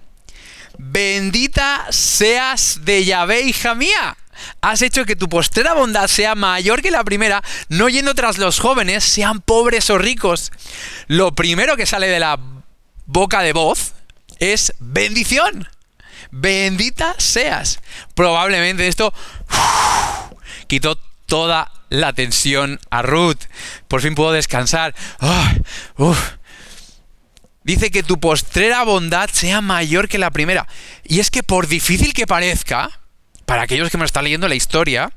bendita 0.79 1.87
seas 1.91 2.81
de 2.83 3.05
Yahvé, 3.05 3.43
hija 3.43 3.75
mía. 3.75 4.17
Has 4.61 4.83
hecho 4.83 5.05
que 5.05 5.17
tu 5.17 5.29
postera 5.29 5.75
bondad 5.75 6.09
sea 6.09 6.35
mayor 6.35 6.83
que 6.83 6.91
la 6.91 7.05
primera, 7.05 7.43
no 7.69 7.89
yendo 7.89 8.15
tras 8.15 8.39
los 8.39 8.59
jóvenes, 8.59 9.05
sean 9.05 9.41
pobres 9.41 9.91
o 9.91 9.99
ricos. 9.99 10.51
Lo 11.07 11.35
primero 11.35 11.77
que 11.77 11.87
sale 11.87 12.09
de 12.09 12.21
la 12.21 12.39
boca 13.07 13.43
de 13.43 13.53
voz 13.53 13.95
es 14.39 14.73
bendición. 14.79 15.69
Bendita 16.31 17.15
seas. 17.19 17.81
Probablemente 18.15 18.89
esto 18.89 19.15
quitó 20.67 20.99
toda 21.27 21.71
la 21.91 22.13
tensión 22.13 22.81
a 22.91 23.03
Ruth. 23.03 23.43
Por 23.89 24.01
fin 24.01 24.15
puedo 24.15 24.33
descansar. 24.33 24.95
Dice 27.65 27.91
que 27.91 28.03
tu 28.03 28.21
postrera 28.21 28.85
bondad 28.85 29.31
sea 29.31 29.63
mayor 29.63 30.09
que 30.09 30.19
la 30.19 30.31
primera. 30.31 30.69
Y 31.03 31.21
es 31.21 31.31
que 31.31 31.43
por 31.43 31.67
difícil 31.67 32.13
que 32.13 32.27
parezca, 32.27 33.01
para 33.47 33.63
aquellos 33.63 33.91
que 33.91 33.99
me 33.99 34.05
están 34.05 34.25
leyendo 34.25 34.49
la 34.49 34.55
historia, 34.55 35.11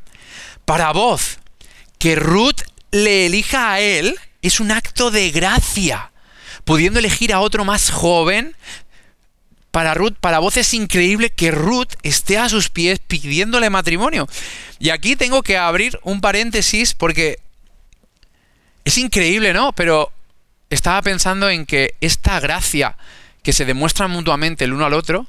para 0.66 0.94
voz, 0.94 1.40
que 2.00 2.16
Ruth 2.16 2.62
le 2.92 3.26
elija 3.26 3.74
a 3.74 3.80
él 3.82 4.18
es 4.42 4.60
un 4.60 4.72
acto 4.72 5.12
de 5.12 5.30
gracia. 5.32 6.12
Pudiendo 6.64 7.00
elegir 7.00 7.34
a 7.34 7.42
otro 7.42 7.66
más 7.66 7.90
joven, 7.90 8.56
para 9.72 9.94
Ruth, 9.94 10.16
para 10.20 10.40
voz 10.40 10.58
es 10.58 10.74
increíble 10.74 11.30
que 11.30 11.52
Ruth 11.52 11.94
esté 12.02 12.38
a 12.38 12.50
sus 12.50 12.70
pies 12.70 13.00
pidiéndole 13.00 13.70
matrimonio. 13.70 14.28
Y 14.80 14.90
aquí 14.90 15.16
tengo 15.16 15.44
que 15.44 15.58
abrir 15.58 16.00
un 16.04 16.22
paréntesis 16.22 16.94
porque 16.94 17.40
es 18.86 18.98
increíble, 18.98 19.54
¿no? 19.54 19.74
Pero 19.74 20.12
estaba 20.70 21.02
pensando 21.02 21.50
en 21.50 21.66
que 21.66 21.96
esta 22.02 22.40
gracia 22.40 22.98
que 23.44 23.54
se 23.54 23.66
demuestra 23.66 24.08
mutuamente 24.08 24.66
el 24.66 24.74
uno 24.74 24.86
al 24.86 24.94
otro 24.94 25.26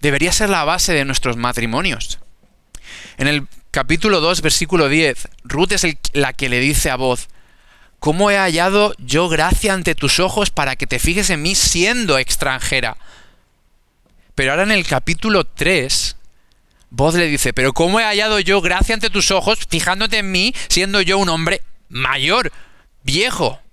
debería 0.00 0.32
ser 0.32 0.50
la 0.50 0.64
base 0.64 0.92
de 0.92 1.04
nuestros 1.04 1.36
matrimonios. 1.36 2.18
En 3.16 3.26
el 3.26 3.46
capítulo 3.70 4.20
2, 4.20 4.42
versículo 4.42 4.88
10, 4.88 5.28
Ruth 5.44 5.72
es 5.72 5.86
la 6.12 6.32
que 6.32 6.48
le 6.48 6.60
dice 6.60 6.90
a 6.90 6.96
voz, 6.96 7.28
¿cómo 8.00 8.30
he 8.30 8.36
hallado 8.36 8.94
yo 8.98 9.28
gracia 9.28 9.72
ante 9.72 9.94
tus 9.94 10.20
ojos 10.20 10.50
para 10.50 10.76
que 10.76 10.86
te 10.86 10.98
fijes 10.98 11.30
en 11.30 11.42
mí 11.42 11.54
siendo 11.54 12.18
extranjera? 12.18 12.98
Pero 14.34 14.50
ahora 14.50 14.64
en 14.64 14.72
el 14.72 14.86
capítulo 14.86 15.44
3, 15.44 16.16
voz 16.90 17.14
le 17.14 17.26
dice, 17.26 17.52
pero 17.52 17.72
¿cómo 17.72 17.98
he 18.00 18.04
hallado 18.04 18.40
yo 18.40 18.60
gracia 18.60 18.94
ante 18.94 19.10
tus 19.10 19.30
ojos 19.30 19.58
fijándote 19.68 20.18
en 20.18 20.30
mí 20.30 20.54
siendo 20.68 21.00
yo 21.00 21.18
un 21.18 21.30
hombre 21.30 21.62
mayor, 21.88 22.52
viejo? 23.04 23.63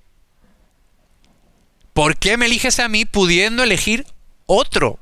¿Por 1.94 2.18
qué 2.18 2.38
me 2.38 2.46
eliges 2.46 2.80
a 2.80 2.88
mí 2.88 3.06
pudiendo 3.06 3.64
elegir 3.64 4.06
otro? 4.46 5.00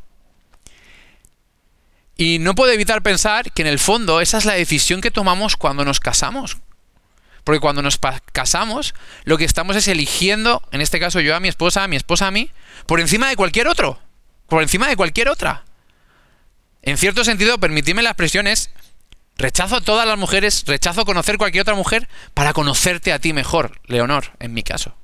Y 2.18 2.40
no 2.40 2.56
puedo 2.56 2.72
evitar 2.72 3.02
pensar 3.02 3.52
que 3.54 3.62
en 3.62 3.68
el 3.68 3.80
fondo 3.80 4.20
esa 4.20 4.38
es 4.38 4.46
la 4.46 4.54
decisión 4.54 5.00
que 5.00 5.12
tomamos 5.12 5.56
cuando 5.56 5.86
nos 5.86 6.00
casamos. 6.00 6.58
Porque 7.44 7.62
cuando 7.62 7.82
nos 7.82 8.00
casamos, 8.34 8.94
lo 9.24 9.38
que 9.38 9.46
estamos 9.46 9.76
es 9.76 9.88
eligiendo, 9.88 10.62
en 10.72 10.82
este 10.82 11.00
caso 11.00 11.22
yo 11.22 11.36
a 11.36 11.40
mi 11.40 11.48
esposa, 11.48 11.84
a 11.84 11.88
mi 11.88 11.96
esposa 11.96 12.28
a 12.28 12.32
mí, 12.32 12.52
por 12.86 13.00
encima 13.00 13.30
de 13.30 13.36
cualquier 13.36 13.68
otro. 13.68 14.00
Por 14.48 14.62
encima 14.62 14.88
de 14.88 14.98
cualquier 14.98 15.30
otra. 15.30 15.64
En 16.82 16.98
cierto 16.98 17.24
sentido, 17.24 17.60
permitidme 17.60 18.02
la 18.02 18.10
expresión 18.10 18.48
es, 18.48 18.72
rechazo 19.38 19.78
a 19.78 19.82
todas 19.82 20.08
las 20.08 20.18
mujeres, 20.18 20.64
rechazo 20.66 21.06
conocer 21.06 21.38
cualquier 21.38 21.62
otra 21.62 21.76
mujer 21.76 22.10
para 22.34 22.54
conocerte 22.54 23.14
a 23.14 23.20
ti 23.20 23.32
mejor, 23.32 23.80
Leonor, 23.86 24.34
en 24.40 24.54
mi 24.54 24.64
caso. 24.64 24.96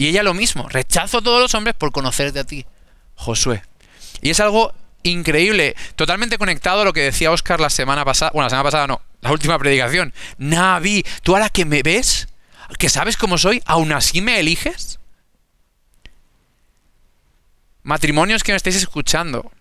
Y 0.00 0.08
ella 0.08 0.22
lo 0.22 0.32
mismo, 0.32 0.66
rechazo 0.66 1.18
a 1.18 1.20
todos 1.20 1.42
los 1.42 1.54
hombres 1.54 1.76
por 1.76 1.92
conocerte 1.92 2.38
a 2.38 2.44
ti, 2.44 2.64
Josué. 3.16 3.62
Y 4.22 4.30
es 4.30 4.40
algo 4.40 4.72
increíble, 5.02 5.76
totalmente 5.94 6.38
conectado 6.38 6.80
a 6.80 6.84
lo 6.86 6.94
que 6.94 7.02
decía 7.02 7.30
Oscar 7.30 7.60
la 7.60 7.68
semana 7.68 8.02
pasada, 8.02 8.30
bueno, 8.32 8.46
la 8.46 8.48
semana 8.48 8.64
pasada 8.64 8.86
no, 8.86 9.02
la 9.20 9.30
última 9.30 9.58
predicación. 9.58 10.14
Navi, 10.38 11.04
tú 11.22 11.34
ahora 11.34 11.50
que 11.50 11.66
me 11.66 11.82
ves, 11.82 12.28
que 12.78 12.88
sabes 12.88 13.18
cómo 13.18 13.36
soy, 13.36 13.62
aún 13.66 13.92
así 13.92 14.22
me 14.22 14.40
eliges. 14.40 15.00
Matrimonios 17.82 18.42
que 18.42 18.52
me 18.52 18.56
estáis 18.56 18.76
escuchando, 18.76 19.52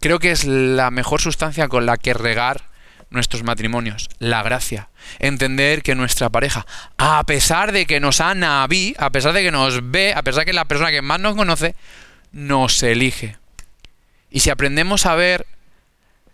creo 0.00 0.18
que 0.18 0.32
es 0.32 0.44
la 0.44 0.90
mejor 0.90 1.22
sustancia 1.22 1.68
con 1.68 1.86
la 1.86 1.96
que 1.96 2.12
regar 2.12 2.68
nuestros 3.12 3.44
matrimonios, 3.44 4.08
la 4.18 4.42
gracia. 4.42 4.88
Entender 5.18 5.82
que 5.82 5.94
nuestra 5.94 6.30
pareja, 6.30 6.66
a 6.96 7.22
pesar 7.24 7.72
de 7.72 7.86
que 7.86 8.00
nos 8.00 8.20
ha 8.20 8.34
naví, 8.34 8.94
a 8.98 9.10
pesar 9.10 9.32
de 9.32 9.42
que 9.42 9.52
nos 9.52 9.90
ve, 9.90 10.12
a 10.14 10.22
pesar 10.22 10.40
de 10.40 10.44
que 10.46 10.50
es 10.50 10.56
la 10.56 10.64
persona 10.64 10.90
que 10.90 11.02
más 11.02 11.20
nos 11.20 11.36
conoce, 11.36 11.74
nos 12.32 12.82
elige. 12.82 13.36
Y 14.30 14.40
si 14.40 14.50
aprendemos 14.50 15.06
a 15.06 15.14
ver 15.14 15.46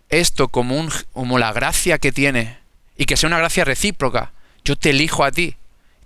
esto 0.09 0.47
como, 0.47 0.77
un, 0.77 0.89
como 1.13 1.37
la 1.37 1.53
gracia 1.53 1.99
que 1.99 2.11
tiene, 2.11 2.57
y 2.97 3.05
que 3.05 3.17
sea 3.17 3.27
una 3.27 3.37
gracia 3.37 3.65
recíproca, 3.65 4.31
yo 4.63 4.75
te 4.75 4.89
elijo 4.89 5.23
a 5.23 5.31
ti, 5.31 5.55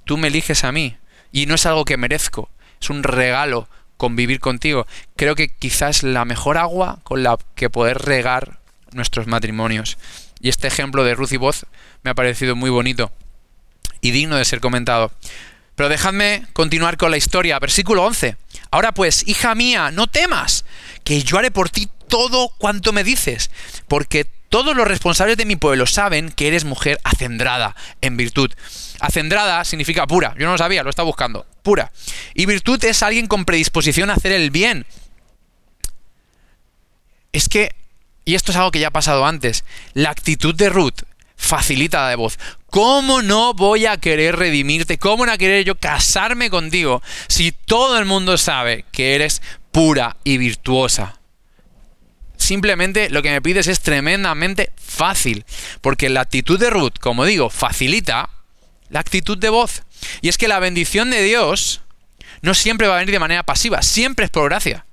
tú 0.06 0.18
me 0.18 0.28
eliges 0.28 0.64
a 0.64 0.72
mí, 0.72 0.98
y 1.32 1.46
no 1.46 1.56
es 1.56 1.66
algo 1.66 1.86
que 1.86 1.98
merezco, 1.98 2.50
es 2.82 2.90
un 2.90 3.04
regalo 3.04 3.68
convivir 3.98 4.40
contigo, 4.40 4.86
creo 5.16 5.36
que 5.36 5.50
quizás 5.50 6.04
la 6.04 6.26
mejor 6.26 6.58
agua 6.58 7.00
con 7.04 7.24
la 7.24 7.38
que 7.56 7.70
poder 7.70 8.00
regar 8.00 8.60
nuestros 8.92 9.28
matrimonios. 9.28 9.98
Y 10.44 10.50
este 10.50 10.68
ejemplo 10.68 11.06
de 11.06 11.16
Ruth 11.16 11.32
y 11.32 11.38
Voz 11.38 11.66
me 12.04 12.12
ha 12.12 12.16
parecido 12.16 12.56
muy 12.56 12.70
bonito 12.70 13.12
y 14.02 14.12
digno 14.12 14.36
de 14.36 14.44
ser 14.44 14.60
comentado. 14.60 15.12
Pero 15.76 15.88
dejadme 15.88 16.46
continuar 16.52 16.98
con 16.98 17.12
la 17.12 17.18
historia. 17.18 17.58
Versículo 17.60 18.04
11. 18.04 18.36
Ahora 18.70 18.92
pues, 18.92 19.26
hija 19.26 19.56
mía, 19.56 19.90
no 19.90 20.08
temas, 20.08 20.66
que 21.06 21.24
yo 21.24 21.38
haré 21.38 21.50
por 21.50 21.70
ti 21.70 21.88
todo 22.10 22.50
cuanto 22.58 22.92
me 22.92 23.06
dices, 23.06 23.52
porque 23.88 24.26
todos 24.50 24.76
los 24.76 24.86
responsables 24.86 25.38
de 25.38 25.46
mi 25.46 25.56
pueblo 25.56 25.88
saben 25.88 26.30
que 26.30 26.50
eres 26.50 26.66
mujer 26.66 27.00
acendrada 27.06 27.76
en 28.02 28.18
virtud. 28.18 28.52
Acendrada 29.00 29.64
significa 29.64 30.06
pura. 30.08 30.36
Yo 30.38 30.46
no 30.46 30.52
lo 30.52 30.58
sabía, 30.58 30.84
lo 30.84 30.90
estaba 30.90 31.08
buscando. 31.08 31.48
Pura. 31.64 31.94
Y 32.34 32.46
virtud 32.48 32.84
es 32.84 33.02
alguien 33.02 33.28
con 33.28 33.46
predisposición 33.46 34.10
a 34.10 34.16
hacer 34.16 34.34
el 34.34 34.52
bien. 34.52 34.86
Es 37.32 37.48
que 37.48 37.74
y 38.26 38.36
esto 38.36 38.52
es 38.52 38.58
algo 38.58 38.72
que 38.72 38.80
ya 38.80 38.88
ha 38.88 38.92
pasado 38.92 39.26
antes, 39.26 39.64
la 39.94 40.10
actitud 40.10 40.56
de 40.56 40.70
Ruth 40.70 41.02
facilita 41.36 42.02
la 42.02 42.10
de 42.10 42.16
voz. 42.16 42.40
¿Cómo 42.70 43.22
no 43.22 43.54
voy 43.54 43.86
a 43.86 43.98
querer 43.98 44.38
redimirte? 44.38 44.98
¿Cómo 44.98 45.26
no 45.26 45.32
a 45.32 45.38
querer 45.38 45.66
yo 45.66 45.76
casarme 45.76 46.50
contigo 46.50 47.02
si 47.28 47.52
todo 47.52 47.98
el 48.00 48.06
mundo 48.06 48.38
sabe 48.38 48.86
que 48.92 49.16
eres 49.16 49.42
pura 49.72 50.16
y 50.24 50.38
virtuosa? 50.38 51.20
Simplemente 52.38 53.10
lo 53.10 53.22
que 53.22 53.32
me 53.32 53.42
pides 53.42 53.68
es 53.68 53.82
tremendamente 53.82 54.72
fácil, 54.76 55.46
porque 55.82 56.10
la 56.10 56.22
actitud 56.22 56.60
de 56.60 56.70
Ruth, 56.70 56.98
como 57.00 57.26
digo, 57.26 57.50
facilita 57.50 58.30
la 58.90 59.00
actitud 59.00 59.38
de 59.38 59.50
voz. 59.50 59.84
Y 60.22 60.30
es 60.30 60.38
que 60.38 60.48
la 60.48 60.60
bendición 60.60 61.10
de 61.10 61.24
Dios 61.24 61.82
no 62.42 62.54
siempre 62.54 62.88
va 62.88 62.96
a 62.96 63.00
venir 63.00 63.14
de 63.14 63.20
manera 63.20 63.44
pasiva, 63.44 63.82
siempre 63.82 64.26
es 64.26 64.32
por 64.32 64.50
gracia 64.50 64.86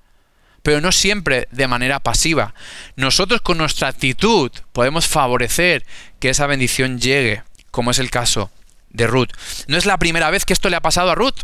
pero 0.62 0.80
no 0.80 0.92
siempre 0.92 1.48
de 1.50 1.68
manera 1.68 2.00
pasiva. 2.00 2.54
Nosotros 2.96 3.40
con 3.40 3.58
nuestra 3.58 3.88
actitud 3.88 4.50
podemos 4.72 5.06
favorecer 5.06 5.84
que 6.18 6.30
esa 6.30 6.46
bendición 6.46 6.98
llegue, 6.98 7.42
como 7.70 7.90
es 7.90 7.98
el 7.98 8.10
caso 8.10 8.50
de 8.90 9.06
Ruth. 9.06 9.30
No 9.68 9.76
es 9.76 9.86
la 9.86 9.98
primera 9.98 10.30
vez 10.30 10.44
que 10.44 10.52
esto 10.52 10.68
le 10.68 10.76
ha 10.76 10.82
pasado 10.82 11.10
a 11.10 11.14
Ruth. 11.14 11.40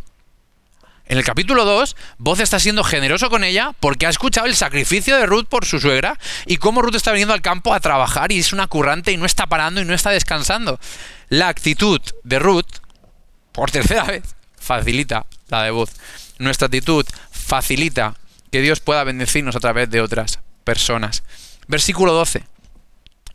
En 1.08 1.18
el 1.18 1.24
capítulo 1.24 1.64
2, 1.64 1.96
Voz 2.18 2.40
está 2.40 2.58
siendo 2.58 2.82
generoso 2.82 3.30
con 3.30 3.44
ella 3.44 3.72
porque 3.78 4.06
ha 4.06 4.10
escuchado 4.10 4.48
el 4.48 4.56
sacrificio 4.56 5.16
de 5.16 5.26
Ruth 5.26 5.46
por 5.48 5.64
su 5.64 5.78
suegra 5.78 6.18
y 6.46 6.56
cómo 6.56 6.82
Ruth 6.82 6.96
está 6.96 7.12
viniendo 7.12 7.32
al 7.32 7.42
campo 7.42 7.72
a 7.72 7.80
trabajar 7.80 8.32
y 8.32 8.40
es 8.40 8.52
una 8.52 8.66
currante 8.66 9.12
y 9.12 9.16
no 9.16 9.24
está 9.24 9.46
parando 9.46 9.80
y 9.80 9.84
no 9.84 9.94
está 9.94 10.10
descansando. 10.10 10.80
La 11.28 11.46
actitud 11.46 12.00
de 12.24 12.38
Ruth, 12.40 12.66
por 13.52 13.70
tercera 13.70 14.02
vez, 14.06 14.34
facilita 14.58 15.26
la 15.48 15.62
de 15.62 15.70
Voz. 15.70 15.90
Nuestra 16.38 16.66
actitud 16.66 17.06
facilita 17.30 18.16
que 18.50 18.60
Dios 18.60 18.80
pueda 18.80 19.04
bendecirnos 19.04 19.56
a 19.56 19.60
través 19.60 19.90
de 19.90 20.00
otras 20.00 20.40
personas. 20.64 21.22
Versículo 21.68 22.12
12. 22.12 22.44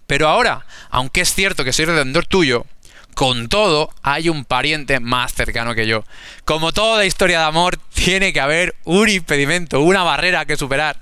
Pero 0.08 0.28
ahora, 0.28 0.66
aunque 0.90 1.22
es 1.22 1.34
cierto 1.34 1.64
que 1.64 1.74
soy 1.74 1.86
redentor 1.86 2.26
tuyo, 2.26 2.66
con 3.14 3.50
todo 3.50 3.90
hay 4.02 4.30
un 4.30 4.46
pariente 4.46 5.00
más 5.00 5.34
cercano 5.34 5.76
que 5.76 5.88
yo. 5.88 6.04
Como 6.46 6.72
toda 6.72 7.06
historia 7.06 7.40
de 7.40 7.46
amor, 7.46 7.78
tiene 7.94 8.34
que 8.34 8.40
haber 8.40 8.76
un 8.84 9.10
impedimento, 9.10 9.82
una 9.82 10.04
barrera 10.04 10.46
que 10.46 10.58
superar. 10.58 10.98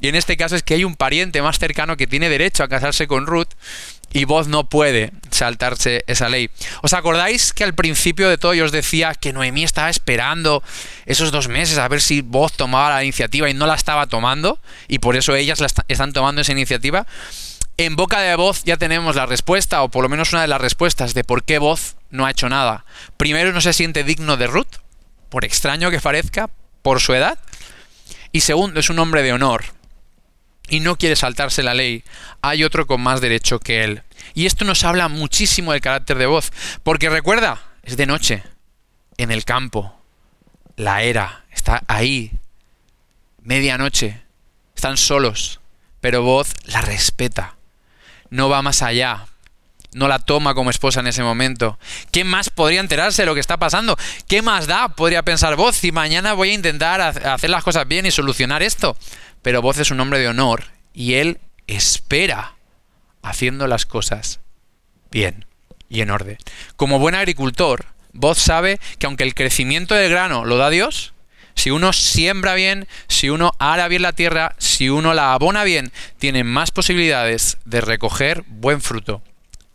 Y 0.00 0.08
en 0.08 0.14
este 0.14 0.36
caso 0.36 0.56
es 0.56 0.62
que 0.62 0.74
hay 0.74 0.84
un 0.84 0.96
pariente 0.96 1.42
más 1.42 1.58
cercano 1.58 1.96
que 1.96 2.06
tiene 2.06 2.28
derecho 2.28 2.62
a 2.62 2.68
casarse 2.68 3.06
con 3.06 3.26
Ruth 3.26 3.50
y 4.12 4.24
Voz 4.24 4.46
no 4.46 4.68
puede 4.68 5.12
saltarse 5.30 6.04
esa 6.06 6.28
ley. 6.28 6.50
¿Os 6.82 6.92
acordáis 6.92 7.52
que 7.52 7.64
al 7.64 7.74
principio 7.74 8.28
de 8.28 8.38
todo 8.38 8.54
yo 8.54 8.64
os 8.64 8.72
decía 8.72 9.14
que 9.14 9.32
Noemí 9.32 9.64
estaba 9.64 9.90
esperando 9.90 10.62
esos 11.06 11.32
dos 11.32 11.48
meses 11.48 11.78
a 11.78 11.88
ver 11.88 12.00
si 12.00 12.20
Voz 12.20 12.52
tomaba 12.52 12.90
la 12.90 13.02
iniciativa 13.02 13.48
y 13.48 13.54
no 13.54 13.66
la 13.66 13.74
estaba 13.74 14.06
tomando? 14.06 14.58
Y 14.88 14.98
por 14.98 15.16
eso 15.16 15.34
ellas 15.34 15.60
la 15.60 15.68
están 15.88 16.12
tomando 16.12 16.42
esa 16.42 16.52
iniciativa. 16.52 17.06
En 17.78 17.96
boca 17.96 18.20
de 18.20 18.36
Voz 18.36 18.64
ya 18.64 18.76
tenemos 18.76 19.16
la 19.16 19.26
respuesta, 19.26 19.82
o 19.82 19.88
por 19.88 20.02
lo 20.02 20.08
menos 20.08 20.32
una 20.32 20.42
de 20.42 20.48
las 20.48 20.60
respuestas, 20.60 21.14
de 21.14 21.24
por 21.24 21.44
qué 21.44 21.58
Voz 21.58 21.96
no 22.10 22.26
ha 22.26 22.30
hecho 22.30 22.48
nada. 22.48 22.84
Primero, 23.16 23.52
no 23.52 23.60
se 23.62 23.72
siente 23.72 24.04
digno 24.04 24.36
de 24.36 24.46
Ruth, 24.46 24.76
por 25.30 25.44
extraño 25.44 25.90
que 25.90 26.00
parezca, 26.00 26.50
por 26.82 27.00
su 27.00 27.14
edad. 27.14 27.38
Y 28.30 28.42
segundo, 28.42 28.78
es 28.78 28.90
un 28.90 28.98
hombre 28.98 29.22
de 29.22 29.32
honor 29.32 29.64
y 30.72 30.80
no 30.80 30.96
quiere 30.96 31.16
saltarse 31.16 31.62
la 31.62 31.74
ley, 31.74 32.02
hay 32.40 32.64
otro 32.64 32.86
con 32.86 33.02
más 33.02 33.20
derecho 33.20 33.60
que 33.60 33.84
él. 33.84 34.04
Y 34.32 34.46
esto 34.46 34.64
nos 34.64 34.84
habla 34.84 35.08
muchísimo 35.08 35.72
del 35.72 35.82
carácter 35.82 36.16
de 36.16 36.24
voz, 36.24 36.50
porque 36.82 37.10
recuerda, 37.10 37.60
es 37.82 37.98
de 37.98 38.06
noche, 38.06 38.42
en 39.18 39.30
el 39.30 39.44
campo, 39.44 39.94
la 40.76 41.02
era, 41.02 41.44
está 41.50 41.82
ahí, 41.88 42.32
medianoche, 43.42 44.22
están 44.74 44.96
solos, 44.96 45.60
pero 46.00 46.22
voz 46.22 46.54
la 46.64 46.80
respeta, 46.80 47.56
no 48.30 48.48
va 48.48 48.62
más 48.62 48.80
allá, 48.80 49.26
no 49.92 50.08
la 50.08 50.18
toma 50.18 50.54
como 50.54 50.70
esposa 50.70 51.00
en 51.00 51.06
ese 51.06 51.22
momento. 51.22 51.78
¿Quién 52.10 52.26
más 52.26 52.50
podría 52.50 52.80
enterarse 52.80 53.22
de 53.22 53.26
lo 53.26 53.34
que 53.34 53.40
está 53.40 53.56
pasando? 53.56 53.96
¿Qué 54.28 54.42
más 54.42 54.66
da? 54.66 54.88
Podría 54.88 55.22
pensar 55.22 55.56
voz 55.56 55.76
si 55.76 55.92
mañana 55.92 56.32
voy 56.32 56.50
a 56.50 56.54
intentar 56.54 57.00
hacer 57.00 57.50
las 57.50 57.64
cosas 57.64 57.86
bien 57.86 58.06
y 58.06 58.10
solucionar 58.10 58.62
esto 58.62 58.96
pero 59.42 59.60
Voz 59.60 59.78
es 59.78 59.90
un 59.90 60.00
hombre 60.00 60.20
de 60.20 60.28
honor 60.28 60.64
y 60.94 61.14
él 61.14 61.40
espera 61.66 62.54
haciendo 63.22 63.66
las 63.66 63.86
cosas 63.86 64.40
bien 65.10 65.44
y 65.88 66.00
en 66.00 66.10
orden. 66.10 66.38
Como 66.76 66.98
buen 66.98 67.14
agricultor, 67.14 67.86
Voz 68.14 68.38
sabe 68.38 68.78
que 68.98 69.06
aunque 69.06 69.24
el 69.24 69.34
crecimiento 69.34 69.94
del 69.94 70.10
grano 70.10 70.44
lo 70.44 70.56
da 70.56 70.70
Dios, 70.70 71.12
Si 71.54 71.70
uno 71.70 71.92
siembra 71.92 72.54
bien, 72.54 72.88
si 73.08 73.28
uno 73.28 73.52
ara 73.58 73.86
bien 73.86 74.00
la 74.00 74.14
tierra, 74.14 74.54
si 74.56 74.88
uno 74.88 75.12
la 75.12 75.34
abona 75.34 75.64
bien, 75.64 75.92
tiene 76.18 76.44
más 76.44 76.70
posibilidades 76.70 77.58
de 77.66 77.82
recoger 77.82 78.42
buen 78.46 78.80
fruto 78.80 79.22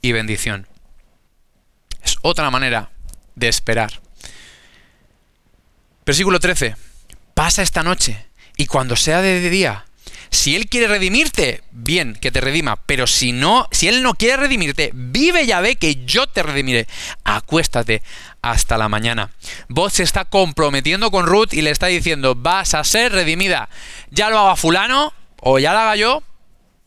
y 0.02 0.12
bendición. 0.12 0.68
Es 2.04 2.18
otra 2.22 2.50
manera 2.50 2.92
de 3.36 3.48
esperar. 3.48 4.02
Versículo 6.06 6.40
13. 6.40 6.76
Pasa 7.34 7.62
esta 7.62 7.84
noche 7.84 8.28
y 8.56 8.66
cuando 8.66 8.96
sea 8.96 9.22
de 9.22 9.50
día, 9.50 9.86
si 10.30 10.56
él 10.56 10.68
quiere 10.68 10.88
redimirte, 10.88 11.64
bien, 11.72 12.18
que 12.20 12.32
te 12.32 12.42
redima, 12.42 12.76
pero 12.86 13.08
si 13.08 13.32
no, 13.32 13.68
si 13.72 13.88
él 13.88 14.04
no 14.04 14.14
quiere 14.14 14.38
redimirte, 14.38 14.92
vive 14.94 15.46
ya 15.46 15.62
ve 15.62 15.76
que 15.76 16.06
yo 16.06 16.28
te 16.28 16.44
redimiré. 16.44 16.88
Acuéstate 17.24 18.02
hasta 18.42 18.78
la 18.78 18.90
mañana. 18.90 19.32
Vos 19.70 19.94
se 19.94 20.04
está 20.04 20.26
comprometiendo 20.26 21.12
con 21.12 21.26
Ruth 21.26 21.54
y 21.54 21.62
le 21.62 21.72
está 21.72 21.88
diciendo, 21.88 22.36
vas 22.36 22.74
a 22.74 22.84
ser 22.84 23.14
redimida. 23.14 23.70
Ya 24.10 24.30
lo 24.30 24.40
haga 24.40 24.56
fulano 24.56 25.14
o 25.42 25.60
ya 25.60 25.74
lo 25.74 25.80
haga 25.80 25.96
yo, 25.96 26.24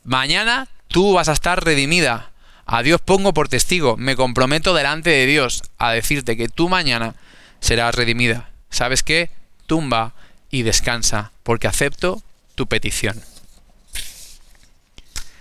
mañana 0.05 0.69
tú 0.89 1.15
vas 1.15 1.29
a 1.29 1.33
estar 1.33 1.65
redimida. 1.65 2.33
A 2.73 2.85
Dios 2.85 3.01
pongo 3.01 3.35
por 3.35 3.49
testigo, 3.49 3.97
me 3.97 4.15
comprometo 4.15 4.75
delante 4.75 5.11
de 5.11 5.27
Dios 5.27 5.65
a 5.77 5.91
decirte 5.91 6.37
que 6.37 6.49
tú 6.49 6.69
mañana 6.69 7.17
serás 7.59 7.97
redimida. 7.97 8.51
¿Sabes 8.71 9.03
qué? 9.03 9.29
Tumba 9.67 10.15
y 10.53 10.63
descansa, 10.63 11.33
porque 11.43 11.67
acepto 11.67 12.23
tu 12.55 12.69
petición. 12.69 13.21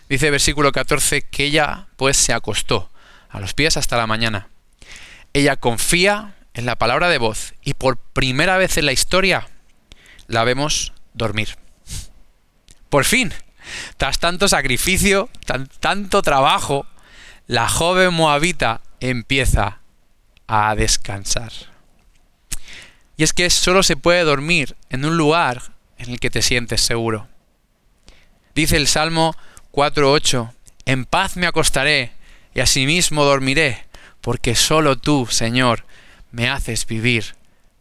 Dice 0.09 0.31
versículo 0.31 0.71
14 0.71 1.21
que 1.21 1.45
ella 1.45 1.85
pues 1.97 2.17
se 2.17 2.33
acostó 2.33 2.89
a 3.29 3.39
los 3.39 3.53
pies 3.53 3.77
hasta 3.77 3.95
la 3.95 4.07
mañana. 4.07 4.47
Ella 5.33 5.55
confía 5.55 6.33
en 6.55 6.65
la 6.65 6.77
palabra 6.77 7.09
de 7.09 7.19
voz 7.19 7.53
y 7.63 7.75
por 7.75 7.97
primera 7.97 8.57
vez 8.57 8.77
en 8.77 8.87
la 8.87 8.91
historia 8.91 9.47
la 10.25 10.43
vemos 10.45 10.93
dormir. 11.13 11.57
Por 12.89 13.05
fin, 13.05 13.31
tras 13.97 14.17
tanto 14.17 14.47
sacrificio, 14.47 15.29
tanto 15.79 16.23
trabajo, 16.23 16.87
la 17.49 17.67
joven 17.67 18.13
moabita 18.13 18.79
empieza 18.99 19.79
a 20.45 20.75
descansar. 20.75 21.51
Y 23.17 23.23
es 23.23 23.33
que 23.33 23.49
solo 23.49 23.81
se 23.81 23.97
puede 23.97 24.23
dormir 24.23 24.75
en 24.91 25.03
un 25.03 25.17
lugar 25.17 25.63
en 25.97 26.11
el 26.11 26.19
que 26.19 26.29
te 26.29 26.43
sientes 26.43 26.81
seguro. 26.81 27.27
Dice 28.53 28.77
el 28.77 28.85
Salmo 28.85 29.35
4.8, 29.71 30.51
en 30.85 31.05
paz 31.05 31.37
me 31.37 31.47
acostaré 31.47 32.11
y 32.53 32.59
asimismo 32.59 33.25
dormiré, 33.25 33.87
porque 34.21 34.53
solo 34.53 34.99
tú, 34.99 35.25
Señor, 35.25 35.85
me 36.31 36.49
haces 36.49 36.85
vivir 36.85 37.35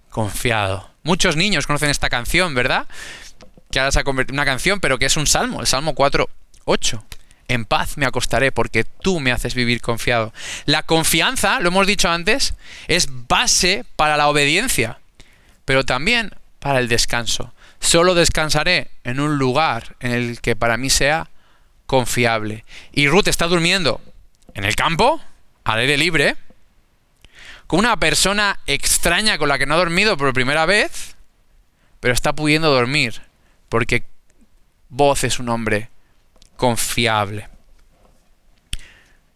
confiado. 0.09 0.89
Muchos 1.03 1.37
niños 1.37 1.67
conocen 1.67 1.91
esta 1.91 2.09
canción, 2.09 2.55
¿verdad? 2.55 2.87
Que 3.71 3.81
ahora 3.81 3.93
se 3.93 4.01
ha 4.01 4.05
convertido 4.05 4.33
en 4.33 4.41
una 4.41 4.51
canción, 4.51 4.81
pero 4.81 4.99
que 4.99 5.05
es 5.05 5.19
un 5.19 5.27
salmo, 5.27 5.61
el 5.61 5.67
Salmo 5.67 5.95
4.8. 5.95 7.03
En 7.49 7.65
paz 7.65 7.97
me 7.97 8.07
acostaré 8.07 8.53
porque 8.53 8.85
tú 8.85 9.21
me 9.21 9.33
haces 9.33 9.55
vivir 9.55 9.81
confiado. 9.81 10.33
La 10.67 10.83
confianza, 10.83 11.61
lo 11.61 11.69
hemos 11.69 11.87
dicho 11.87 12.11
antes, 12.11 12.55
es 12.89 13.09
base 13.27 13.85
para 13.97 14.19
la 14.19 14.29
obediencia, 14.29 14.99
pero 15.65 15.85
también 15.85 16.35
para 16.59 16.79
el 16.79 16.89
descanso. 16.89 17.55
Solo 17.81 18.15
descansaré 18.15 18.91
en 19.05 19.21
un 19.21 19.39
lugar 19.39 19.97
en 20.01 20.13
el 20.13 20.41
que 20.41 20.57
para 20.57 20.77
mí 20.77 20.91
sea 20.91 21.31
confiable. 21.87 22.65
Y 22.93 23.09
Ruth 23.09 23.29
está 23.29 23.47
durmiendo 23.47 24.01
en 24.55 24.65
el 24.65 24.77
campo, 24.77 25.21
al 25.65 25.79
aire 25.79 25.97
libre, 25.97 26.37
con 27.67 27.81
una 27.81 27.97
persona 27.97 28.61
extraña 28.67 29.39
con 29.39 29.49
la 29.49 29.59
que 29.59 29.67
no 29.67 29.75
ha 29.75 29.79
dormido 29.79 30.17
por 30.17 30.33
primera 30.33 30.67
vez, 30.67 31.17
pero 32.01 32.13
está 32.13 32.35
pudiendo 32.35 32.71
dormir, 32.71 33.23
porque 33.69 34.05
Voz 34.91 35.25
es 35.25 35.39
un 35.39 35.51
hombre 35.51 35.91
confiable. 36.59 37.49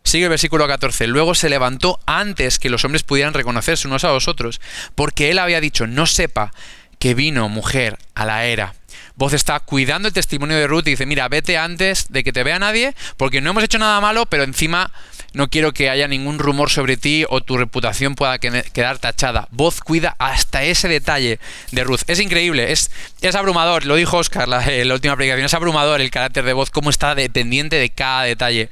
Sigue 0.03 0.25
el 0.25 0.31
versículo 0.31 0.67
14. 0.67 1.07
Luego 1.07 1.35
se 1.35 1.49
levantó 1.49 2.01
antes 2.05 2.59
que 2.59 2.69
los 2.69 2.85
hombres 2.85 3.05
pudieran 3.05 3.33
reconocerse 3.33 3.87
unos 3.87 4.05
a 4.05 4.09
los 4.09 4.27
otros, 4.27 4.61
porque 4.97 5.31
él 5.31 5.39
había 5.39 5.61
dicho, 5.61 5.87
no 5.87 6.07
sepa 6.07 6.53
que 6.99 7.15
vino 7.15 7.49
mujer 7.49 7.97
a 8.15 8.27
la 8.27 8.45
era. 8.45 8.75
Voz 9.15 9.33
está 9.35 9.61
cuidando 9.61 10.09
el 10.09 10.15
testimonio 10.15 10.57
de 10.57 10.67
Ruth 10.67 10.87
y 10.89 10.91
dice, 10.91 11.07
mira, 11.07 11.29
vete 11.29 11.57
antes 11.57 12.07
de 12.11 12.25
que 12.25 12.33
te 12.33 12.43
vea 12.43 12.59
nadie, 12.59 12.95
porque 13.17 13.41
no 13.41 13.51
hemos 13.51 13.63
hecho 13.63 13.79
nada 13.79 14.01
malo, 14.01 14.27
pero 14.27 14.43
encima 14.43 14.91
no 15.35 15.49
quiero 15.49 15.73
que 15.73 15.91
haya 15.91 16.09
ningún 16.09 16.39
rumor 16.39 16.71
sobre 16.71 16.97
ti 16.97 17.25
o 17.29 17.41
tu 17.41 17.57
reputación 17.57 18.15
pueda 18.15 18.39
quedar 18.39 18.99
tachada. 18.99 19.49
Voz 19.51 19.81
cuida 19.81 20.15
hasta 20.19 20.65
ese 20.65 20.89
detalle 20.89 21.39
de 21.71 21.85
Ruth. 21.85 22.03
Es 22.07 22.21
increíble, 22.21 22.73
es, 22.73 22.91
es 23.21 23.35
abrumador, 23.35 23.87
lo 23.87 23.97
dijo 23.97 24.19
Oscar 24.19 24.49
la, 24.49 24.65
la 24.67 24.95
última 24.95 25.15
aplicación, 25.15 25.47
es 25.47 25.55
abrumador 25.55 26.01
el 26.01 26.11
carácter 26.11 26.45
de 26.45 26.53
Voz, 26.53 26.71
cómo 26.71 26.91
está 26.91 27.15
dependiente 27.15 27.77
de 27.77 27.91
cada 27.91 28.25
detalle. 28.25 28.69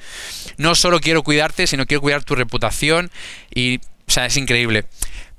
No 0.57 0.75
solo 0.75 1.01
quiero 1.01 1.23
cuidarte, 1.23 1.67
sino 1.67 1.87
quiero 1.87 2.01
cuidar 2.01 2.25
tu 2.25 2.35
reputación 2.35 3.11
y, 3.55 3.79
o 3.79 4.11
sea, 4.11 4.27
es 4.27 4.37
increíble. 4.37 4.85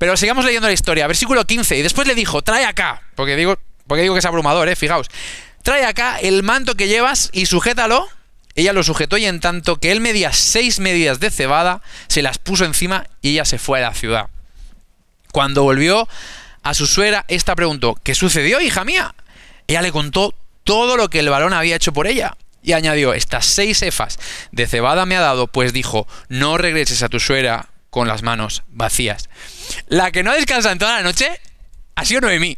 Pero 0.02 0.18
sigamos 0.18 0.46
leyendo 0.46 0.68
la 0.68 0.74
historia. 0.74 1.06
Versículo 1.06 1.46
15. 1.46 1.78
Y 1.78 1.84
después 1.84 2.08
le 2.08 2.16
dijo, 2.16 2.42
trae 2.42 2.66
acá. 2.66 3.04
Porque 3.14 3.36
digo, 3.36 3.60
porque 3.86 4.02
digo 4.02 4.16
que 4.16 4.20
es 4.20 4.26
abrumador, 4.26 4.68
eh, 4.68 4.76
fijaos. 4.76 5.10
Trae 5.62 5.86
acá 5.86 6.18
el 6.18 6.42
manto 6.42 6.74
que 6.74 6.88
llevas 6.88 7.30
y 7.34 7.46
sujétalo. 7.46 8.08
Ella 8.56 8.74
lo 8.74 8.84
sujetó 8.84 9.18
y 9.18 9.26
en 9.26 9.40
tanto 9.40 9.78
que 9.78 9.92
él 9.92 10.02
medía 10.02 10.34
seis 10.34 10.80
medidas 10.80 11.20
de 11.20 11.32
cebada, 11.32 11.82
se 12.08 12.22
las 12.22 12.38
puso 12.38 12.66
encima 12.66 13.08
y 13.22 13.32
ella 13.32 13.46
se 13.46 13.58
fue 13.58 13.80
a 13.80 13.90
la 13.90 13.94
ciudad. 13.94 14.28
Cuando 15.32 15.64
volvió 15.64 16.08
a 16.64 16.74
su 16.74 16.88
suegra, 16.88 17.26
esta 17.28 17.56
preguntó, 17.56 17.98
¿qué 18.04 18.16
sucedió, 18.16 18.60
hija 18.60 18.84
mía? 18.84 19.16
Ella 19.68 19.82
le 19.82 19.92
contó 19.92 20.36
todo 20.64 20.98
lo 20.98 21.10
que 21.10 21.20
el 21.20 21.30
varón 21.30 21.54
había 21.54 21.76
hecho 21.76 21.94
por 21.94 22.08
ella. 22.08 22.36
Y 22.64 22.74
añadió, 22.74 23.14
estas 23.14 23.46
seis 23.46 23.82
efas 23.82 24.20
de 24.52 24.68
cebada 24.68 25.06
me 25.06 25.16
ha 25.16 25.22
dado, 25.22 25.48
pues 25.48 25.74
dijo, 25.74 26.08
no 26.30 26.58
regreses 26.58 27.02
a 27.02 27.10
tu 27.10 27.20
suegra 27.20 27.70
con 27.90 28.08
las 28.08 28.22
manos 28.22 28.64
vacías. 28.68 29.30
La 29.88 30.12
que 30.12 30.24
no 30.24 30.34
descansa 30.34 30.72
en 30.72 30.78
toda 30.78 30.98
la 30.98 31.02
noche 31.02 31.40
ha 31.96 32.06
sido 32.06 32.22
Noemí. 32.22 32.58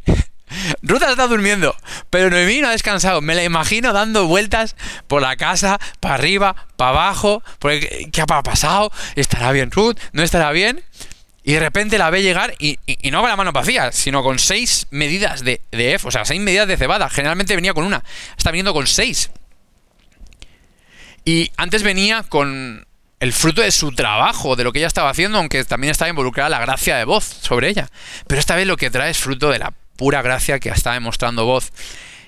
Ruth 0.82 1.04
está 1.04 1.28
durmiendo, 1.28 1.76
pero 2.10 2.30
Noemí 2.30 2.62
no 2.62 2.68
ha 2.68 2.72
descansado. 2.72 3.22
Me 3.22 3.36
la 3.36 3.44
imagino 3.44 3.94
dando 3.94 4.28
vueltas 4.28 4.76
por 5.08 5.22
la 5.22 5.36
casa, 5.36 5.80
para 6.00 6.16
arriba, 6.16 6.56
para 6.76 6.92
abajo. 6.92 7.44
¿Qué 7.60 8.22
ha 8.22 8.26
pasado? 8.26 8.92
¿Estará 9.16 9.52
bien 9.52 9.72
Ruth? 9.72 9.98
¿No 10.12 10.24
estará 10.24 10.52
bien? 10.52 10.84
Y 11.44 11.54
de 11.54 11.60
repente 11.60 11.98
la 11.98 12.10
ve 12.10 12.22
llegar 12.22 12.56
y, 12.58 12.80
no 13.12 13.20
con 13.20 13.30
la 13.30 13.36
mano 13.36 13.52
vacía, 13.52 13.92
sino 13.92 14.24
con 14.24 14.40
seis 14.40 14.88
medidas 14.92 15.44
de, 15.44 15.60
de 15.72 15.96
F, 15.96 16.08
o 16.08 16.12
sea, 16.12 16.24
seis 16.24 16.40
medidas 16.40 16.68
de 16.68 16.78
cebada. 16.78 17.10
Generalmente 17.10 17.56
venía 17.56 17.74
con 17.74 17.84
una, 17.84 18.04
está 18.38 18.52
viniendo 18.52 18.74
con 18.74 18.88
seis. 18.88 19.30
Y 21.26 21.52
antes 21.58 21.84
venía 21.84 22.24
con 22.24 22.86
el 23.20 23.32
fruto 23.32 23.62
de 23.62 23.72
su 23.72 23.94
trabajo, 23.94 24.58
de 24.58 24.66
lo 24.66 24.74
que 24.74 24.80
ella 24.80 24.88
estaba 24.88 25.10
haciendo, 25.10 25.38
aunque 25.38 25.64
también 25.64 25.92
estaba 25.92 26.10
involucrada 26.10 26.50
la 26.50 26.60
gracia 26.60 26.98
de 26.98 27.06
voz 27.06 27.24
sobre 27.24 27.70
ella. 27.70 27.90
Pero 28.28 28.40
esta 28.40 28.56
vez 28.56 28.68
lo 28.68 28.76
que 28.76 28.90
trae 28.90 29.12
es 29.12 29.18
fruto 29.18 29.50
de 29.50 29.60
la 29.60 29.74
pura 29.96 30.22
gracia 30.22 30.60
que 30.60 30.70
está 30.70 30.94
demostrando 30.94 31.46
voz. 31.46 31.72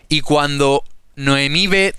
Y 0.08 0.22
cuando 0.22 0.84
Noemí 1.16 1.68
ve 1.68 1.96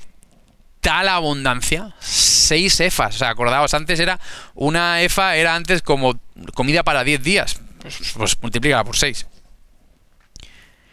tal 0.80 1.08
abundancia, 1.08 1.94
seis 1.98 2.78
efas, 2.80 3.16
o 3.16 3.18
sea, 3.18 3.30
acordaos, 3.30 3.74
antes 3.74 3.98
era 3.98 4.20
una 4.54 5.02
efa, 5.02 5.36
era 5.36 5.54
antes 5.54 5.82
como 5.82 6.18
comida 6.54 6.84
para 6.84 7.02
diez 7.02 7.22
días, 7.22 7.60
pues, 7.80 8.12
pues 8.16 8.38
multiplícala 8.40 8.84
por 8.84 8.96
seis. 8.96 9.26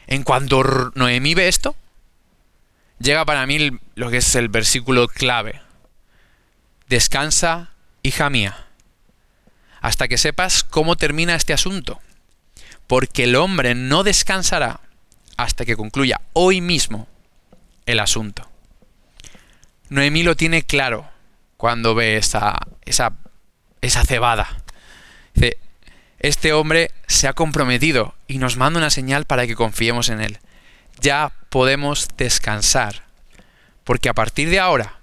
En 0.07 0.23
cuanto 0.23 0.91
Noemí 0.95 1.35
ve 1.35 1.47
esto, 1.47 1.75
llega 2.99 3.25
para 3.25 3.45
mí 3.45 3.71
lo 3.95 4.09
que 4.09 4.17
es 4.17 4.35
el 4.35 4.49
versículo 4.49 5.07
clave. 5.07 5.61
Descansa 6.87 7.69
hija 8.01 8.29
mía, 8.29 8.67
hasta 9.81 10.07
que 10.07 10.17
sepas 10.17 10.63
cómo 10.63 10.95
termina 10.95 11.35
este 11.35 11.53
asunto, 11.53 12.01
porque 12.87 13.23
el 13.23 13.35
hombre 13.35 13.75
no 13.75 14.03
descansará 14.03 14.81
hasta 15.37 15.65
que 15.65 15.75
concluya 15.75 16.21
hoy 16.33 16.61
mismo 16.61 17.07
el 17.85 17.99
asunto. 17.99 18.49
Noemí 19.89 20.23
lo 20.23 20.35
tiene 20.35 20.63
claro 20.63 21.09
cuando 21.57 21.95
ve 21.95 22.17
esa, 22.17 22.57
esa, 22.85 23.13
esa 23.81 24.03
cebada. 24.03 24.63
Dice, 25.33 25.57
este 26.19 26.53
hombre 26.53 26.91
se 27.07 27.27
ha 27.27 27.33
comprometido 27.33 28.15
y 28.27 28.37
nos 28.37 28.57
manda 28.57 28.79
una 28.79 28.89
señal 28.89 29.25
para 29.25 29.45
que 29.45 29.55
confiemos 29.55 30.09
en 30.09 30.21
él. 30.21 30.39
Ya 30.99 31.33
podemos 31.49 32.07
descansar, 32.17 33.03
porque 33.83 34.09
a 34.09 34.13
partir 34.13 34.49
de 34.49 34.59
ahora, 34.59 34.99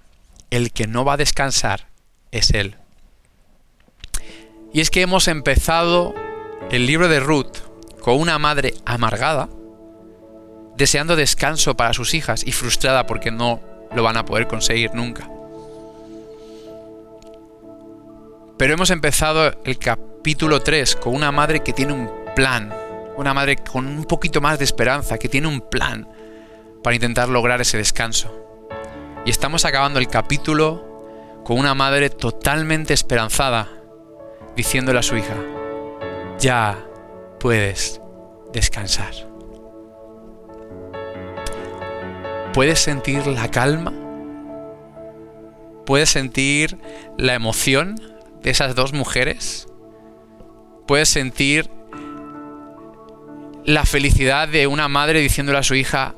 el 0.49 0.71
que 0.71 0.87
no 0.87 1.05
va 1.05 1.13
a 1.13 1.17
descansar 1.17 1.87
es 2.31 2.51
él. 2.51 2.75
Y 4.73 4.81
es 4.81 4.89
que 4.89 5.01
hemos 5.01 5.27
empezado 5.27 6.15
el 6.71 6.85
libro 6.85 7.07
de 7.07 7.19
Ruth 7.19 7.57
con 8.01 8.19
una 8.19 8.37
madre 8.39 8.73
amargada, 8.85 9.49
deseando 10.75 11.15
descanso 11.15 11.77
para 11.77 11.93
sus 11.93 12.13
hijas 12.13 12.45
y 12.45 12.51
frustrada 12.51 13.05
porque 13.05 13.31
no 13.31 13.61
lo 13.93 14.03
van 14.03 14.17
a 14.17 14.25
poder 14.25 14.47
conseguir 14.47 14.93
nunca. 14.93 15.29
Pero 18.57 18.73
hemos 18.73 18.89
empezado 18.89 19.55
el 19.63 19.77
capítulo 19.77 20.61
3 20.61 20.95
con 20.95 21.15
una 21.15 21.31
madre 21.31 21.61
que 21.61 21.73
tiene 21.73 21.93
un 21.93 22.09
plan, 22.35 22.73
una 23.17 23.33
madre 23.33 23.57
con 23.57 23.87
un 23.87 24.05
poquito 24.05 24.41
más 24.41 24.59
de 24.59 24.65
esperanza, 24.65 25.17
que 25.17 25.29
tiene 25.29 25.47
un 25.47 25.61
plan 25.61 26.07
para 26.83 26.95
intentar 26.95 27.29
lograr 27.29 27.61
ese 27.61 27.77
descanso. 27.77 28.31
Y 29.25 29.29
estamos 29.29 29.65
acabando 29.65 29.99
el 29.99 30.07
capítulo 30.07 31.41
con 31.43 31.57
una 31.57 31.73
madre 31.73 32.09
totalmente 32.09 32.93
esperanzada, 32.93 33.67
diciéndole 34.55 34.99
a 34.99 35.03
su 35.03 35.17
hija, 35.17 35.35
ya 36.39 36.85
puedes 37.41 37.99
descansar. 38.53 39.13
¿Puedes 42.53 42.79
sentir 42.79 43.25
la 43.25 43.49
calma? 43.49 43.91
¿Puedes 45.85 46.11
sentir 46.11 46.77
la 47.17 47.33
emoción 47.33 47.99
de 48.43 48.51
esas 48.51 48.75
dos 48.75 48.93
mujeres? 48.93 49.67
¿Puedes 50.85 51.09
sentir 51.09 51.69
la 53.65 53.85
felicidad 53.85 54.47
de 54.47 54.67
una 54.67 54.87
madre 54.87 55.19
diciéndole 55.19 55.57
a 55.57 55.63
su 55.63 55.73
hija, 55.73 56.15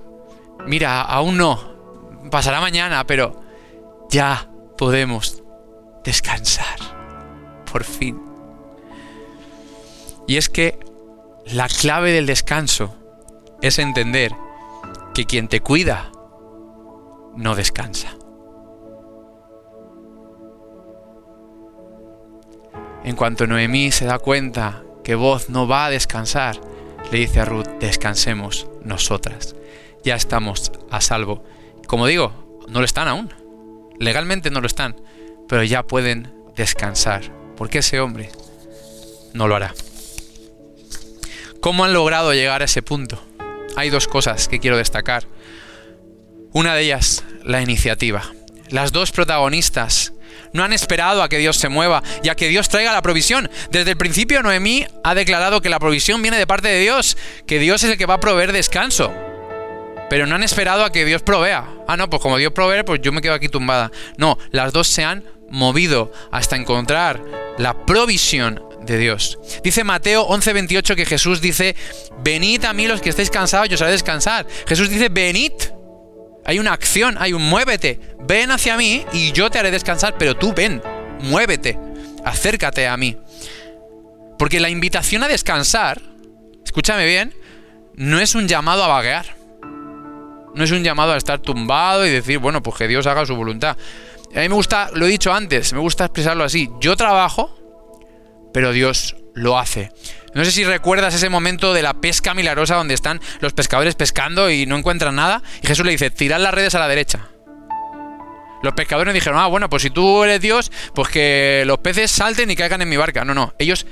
mira, 0.65 1.01
aún 1.01 1.37
no, 1.37 2.29
pasará 2.31 2.59
mañana, 2.59 3.05
pero 3.07 3.41
ya 4.09 4.49
podemos 4.77 5.41
descansar, 6.03 6.79
por 7.71 7.83
fin. 7.83 8.19
Y 10.27 10.37
es 10.37 10.49
que 10.49 10.82
la 11.45 11.67
clave 11.67 12.11
del 12.11 12.25
descanso 12.25 12.95
es 13.61 13.79
entender 13.79 14.31
que 15.13 15.25
quien 15.25 15.47
te 15.47 15.61
cuida 15.61 16.11
no 17.35 17.55
descansa. 17.55 18.15
En 23.03 23.15
cuanto 23.15 23.47
Noemí 23.47 23.91
se 23.91 24.05
da 24.05 24.19
cuenta 24.19 24.83
que 25.03 25.15
Voz 25.15 25.49
no 25.49 25.67
va 25.67 25.85
a 25.85 25.89
descansar, 25.89 26.59
le 27.11 27.19
dice 27.19 27.41
a 27.41 27.45
Ruth, 27.45 27.67
descansemos 27.79 28.67
nosotras. 28.83 29.55
Ya 30.03 30.15
estamos 30.15 30.71
a 30.89 31.01
salvo. 31.01 31.43
Como 31.87 32.07
digo, 32.07 32.61
no 32.69 32.79
lo 32.79 32.85
están 32.85 33.09
aún. 33.09 33.33
Legalmente 33.99 34.49
no 34.49 34.61
lo 34.61 34.67
están, 34.67 34.95
pero 35.49 35.63
ya 35.63 35.83
pueden 35.83 36.33
descansar, 36.55 37.23
porque 37.57 37.79
ese 37.79 37.99
hombre 37.99 38.31
no 39.33 39.47
lo 39.47 39.55
hará. 39.55 39.73
¿Cómo 41.63 41.85
han 41.85 41.93
logrado 41.93 42.33
llegar 42.33 42.61
a 42.61 42.65
ese 42.65 42.81
punto? 42.81 43.25
Hay 43.77 43.89
dos 43.89 44.05
cosas 44.09 44.49
que 44.49 44.59
quiero 44.59 44.75
destacar. 44.75 45.29
Una 46.51 46.75
de 46.75 46.81
ellas, 46.81 47.23
la 47.45 47.61
iniciativa. 47.61 48.21
Las 48.67 48.91
dos 48.91 49.11
protagonistas 49.13 50.11
no 50.51 50.65
han 50.65 50.73
esperado 50.73 51.23
a 51.23 51.29
que 51.29 51.37
Dios 51.37 51.55
se 51.55 51.69
mueva 51.69 52.03
y 52.21 52.27
a 52.27 52.35
que 52.35 52.49
Dios 52.49 52.67
traiga 52.67 52.91
la 52.91 53.01
provisión. 53.01 53.49
Desde 53.71 53.91
el 53.91 53.97
principio 53.97 54.43
Noemí 54.43 54.85
ha 55.05 55.15
declarado 55.15 55.61
que 55.61 55.69
la 55.69 55.79
provisión 55.79 56.21
viene 56.21 56.37
de 56.37 56.45
parte 56.45 56.67
de 56.67 56.81
Dios, 56.81 57.15
que 57.47 57.59
Dios 57.59 57.81
es 57.85 57.91
el 57.91 57.97
que 57.97 58.07
va 58.07 58.15
a 58.15 58.19
proveer 58.19 58.51
descanso. 58.51 59.13
Pero 60.09 60.27
no 60.27 60.35
han 60.35 60.43
esperado 60.43 60.83
a 60.83 60.91
que 60.91 61.05
Dios 61.05 61.21
provea. 61.21 61.65
Ah, 61.87 61.95
no, 61.95 62.09
pues 62.09 62.21
como 62.21 62.37
Dios 62.37 62.51
provee, 62.51 62.83
pues 62.83 62.99
yo 63.01 63.13
me 63.13 63.21
quedo 63.21 63.35
aquí 63.35 63.47
tumbada. 63.47 63.89
No, 64.17 64.37
las 64.51 64.73
dos 64.73 64.89
se 64.89 65.05
han 65.05 65.23
movido 65.49 66.11
hasta 66.29 66.57
encontrar 66.57 67.23
la 67.57 67.85
provisión 67.85 68.61
de 68.85 68.97
Dios. 68.97 69.39
Dice 69.63 69.83
Mateo 69.83 70.27
11:28 70.27 70.95
que 70.95 71.05
Jesús 71.05 71.41
dice, 71.41 71.75
venid 72.23 72.65
a 72.65 72.73
mí 72.73 72.87
los 72.87 73.01
que 73.01 73.09
estéis 73.09 73.29
cansados, 73.29 73.69
yo 73.69 73.75
os 73.75 73.81
haré 73.81 73.91
descansar. 73.91 74.45
Jesús 74.67 74.89
dice, 74.89 75.09
venid. 75.09 75.51
Hay 76.45 76.59
una 76.59 76.73
acción, 76.73 77.15
hay 77.19 77.31
un 77.31 77.41
muévete. 77.41 77.99
Ven 78.27 78.51
hacia 78.51 78.75
mí 78.75 79.05
y 79.13 79.31
yo 79.31 79.49
te 79.49 79.59
haré 79.59 79.71
descansar, 79.71 80.15
pero 80.17 80.35
tú 80.35 80.53
ven, 80.53 80.81
muévete, 81.21 81.79
acércate 82.25 82.85
a 82.87 82.97
mí. 82.97 83.17
Porque 84.37 84.59
la 84.59 84.69
invitación 84.69 85.23
a 85.23 85.29
descansar, 85.29 86.01
escúchame 86.65 87.05
bien, 87.05 87.33
no 87.95 88.19
es 88.19 88.35
un 88.35 88.47
llamado 88.47 88.83
a 88.83 88.87
vaguear. 88.87 89.37
No 90.53 90.63
es 90.63 90.71
un 90.71 90.83
llamado 90.83 91.13
a 91.13 91.17
estar 91.17 91.39
tumbado 91.39 92.05
y 92.05 92.11
decir, 92.11 92.37
bueno, 92.39 92.61
pues 92.61 92.75
que 92.77 92.87
Dios 92.87 93.07
haga 93.07 93.25
su 93.25 93.35
voluntad. 93.35 93.77
A 94.35 94.39
mí 94.39 94.49
me 94.49 94.55
gusta, 94.55 94.89
lo 94.93 95.05
he 95.05 95.09
dicho 95.09 95.33
antes, 95.33 95.73
me 95.73 95.79
gusta 95.79 96.05
expresarlo 96.05 96.43
así. 96.43 96.69
Yo 96.79 96.95
trabajo, 96.95 97.57
pero 98.53 98.71
Dios 98.71 99.15
lo 99.33 99.57
hace. 99.57 99.91
No 100.33 100.45
sé 100.45 100.51
si 100.51 100.63
recuerdas 100.63 101.13
ese 101.13 101.29
momento 101.29 101.73
de 101.73 101.81
la 101.81 101.95
pesca 101.95 102.33
milagrosa 102.33 102.75
donde 102.75 102.93
están 102.93 103.19
los 103.39 103.53
pescadores 103.53 103.95
pescando 103.95 104.49
y 104.49 104.65
no 104.65 104.77
encuentran 104.77 105.15
nada. 105.15 105.43
Y 105.61 105.67
Jesús 105.67 105.85
le 105.85 105.91
dice, 105.91 106.09
tirad 106.09 106.39
las 106.39 106.53
redes 106.53 106.75
a 106.75 106.79
la 106.79 106.87
derecha. 106.87 107.29
Los 108.63 108.73
pescadores 108.73 109.13
dijeron, 109.13 109.39
ah, 109.39 109.47
bueno, 109.47 109.69
pues 109.69 109.83
si 109.83 109.89
tú 109.89 110.23
eres 110.23 110.39
Dios, 110.39 110.71
pues 110.95 111.09
que 111.09 111.63
los 111.67 111.79
peces 111.79 112.09
salten 112.09 112.49
y 112.49 112.55
caigan 112.55 112.81
en 112.81 112.89
mi 112.89 112.97
barca. 112.97 113.25
No, 113.25 113.33
no, 113.33 113.53
ellos 113.59 113.85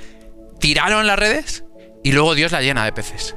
tiraron 0.58 1.06
las 1.06 1.18
redes 1.18 1.64
y 2.02 2.12
luego 2.12 2.34
Dios 2.34 2.52
la 2.52 2.62
llena 2.62 2.84
de 2.84 2.92
peces. 2.92 3.36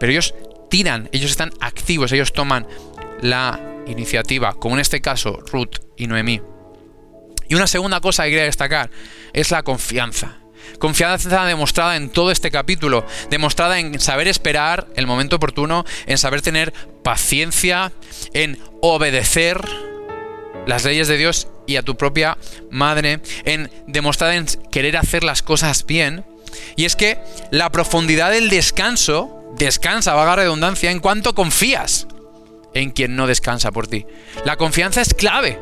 Pero 0.00 0.12
ellos 0.12 0.34
tiran, 0.68 1.08
ellos 1.12 1.30
están 1.30 1.52
activos, 1.60 2.10
ellos 2.12 2.32
toman 2.32 2.66
la 3.20 3.60
iniciativa, 3.86 4.54
como 4.54 4.74
en 4.74 4.80
este 4.80 5.00
caso 5.00 5.38
Ruth 5.52 5.76
y 5.96 6.08
Noemí. 6.08 6.42
Y 7.48 7.54
una 7.54 7.66
segunda 7.66 8.00
cosa 8.00 8.24
que 8.24 8.30
quería 8.30 8.44
destacar 8.44 8.90
es 9.32 9.50
la 9.50 9.62
confianza. 9.62 10.38
Confianza 10.78 11.44
demostrada 11.44 11.96
en 11.96 12.10
todo 12.10 12.30
este 12.30 12.50
capítulo, 12.50 13.06
demostrada 13.30 13.78
en 13.78 14.00
saber 14.00 14.28
esperar 14.28 14.86
el 14.96 15.06
momento 15.06 15.36
oportuno, 15.36 15.84
en 16.06 16.18
saber 16.18 16.42
tener 16.42 16.72
paciencia, 17.02 17.92
en 18.32 18.58
obedecer 18.80 19.60
las 20.66 20.84
leyes 20.84 21.08
de 21.08 21.16
Dios 21.16 21.48
y 21.66 21.76
a 21.76 21.82
tu 21.82 21.96
propia 21.96 22.38
madre, 22.70 23.20
en 23.44 23.70
demostrada 23.86 24.34
en 24.34 24.46
querer 24.70 24.96
hacer 24.96 25.24
las 25.24 25.42
cosas 25.42 25.86
bien. 25.86 26.24
Y 26.76 26.84
es 26.84 26.96
que 26.96 27.18
la 27.50 27.70
profundidad 27.70 28.30
del 28.30 28.48
descanso 28.48 29.52
descansa, 29.56 30.14
vaga 30.14 30.36
redundancia, 30.36 30.90
en 30.90 31.00
cuanto 31.00 31.34
confías 31.34 32.06
en 32.74 32.90
quien 32.90 33.16
no 33.16 33.26
descansa 33.26 33.70
por 33.70 33.86
ti. 33.86 34.06
La 34.44 34.56
confianza 34.56 35.00
es 35.00 35.14
clave 35.14 35.58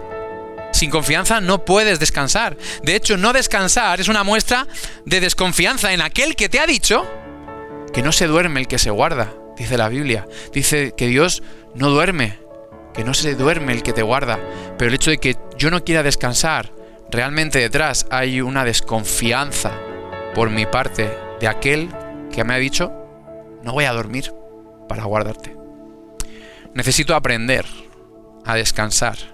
sin 0.73 0.91
confianza 0.91 1.41
no 1.41 1.65
puedes 1.65 2.01
descansar. 2.01 2.57
De 2.83 2.97
hecho, 2.97 3.17
no 3.17 3.33
descansar 3.33 4.01
es 4.01 4.09
una 4.09 4.25
muestra 4.25 4.67
de 5.05 5.21
desconfianza 5.21 5.93
en 5.93 6.01
aquel 6.01 6.35
que 6.35 6.49
te 6.49 6.59
ha 6.59 6.67
dicho 6.67 7.07
que 7.93 8.03
no 8.03 8.13
se 8.13 8.27
duerme 8.27 8.61
el 8.61 8.69
que 8.69 8.79
se 8.79 8.91
guarda, 8.91 9.33
dice 9.57 9.77
la 9.77 9.89
Biblia. 9.89 10.27
Dice 10.53 10.95
que 10.97 11.07
Dios 11.07 11.43
no 11.75 11.91
duerme, 11.91 12.39
que 12.95 13.05
no 13.05 13.15
se 13.15 13.35
duerme 13.35 13.73
el 13.73 13.83
que 13.83 13.93
te 13.93 14.03
guarda. 14.03 14.39
Pero 14.79 14.89
el 14.89 14.95
hecho 14.95 15.11
de 15.11 15.19
que 15.19 15.37
yo 15.57 15.71
no 15.71 15.85
quiera 15.85 16.03
descansar, 16.03 16.73
realmente 17.11 17.59
detrás 17.59 18.07
hay 18.11 18.41
una 18.41 18.65
desconfianza 18.65 19.73
por 20.35 20.51
mi 20.51 20.67
parte 20.67 21.11
de 21.41 21.49
aquel 21.49 21.91
que 22.33 22.45
me 22.45 22.55
ha 22.55 22.59
dicho, 22.59 22.91
no 23.63 23.73
voy 23.73 23.85
a 23.85 23.93
dormir 23.93 24.33
para 24.89 25.05
guardarte. 25.05 25.55
Necesito 26.75 27.15
aprender 27.15 27.67
a 28.45 28.55
descansar 28.55 29.32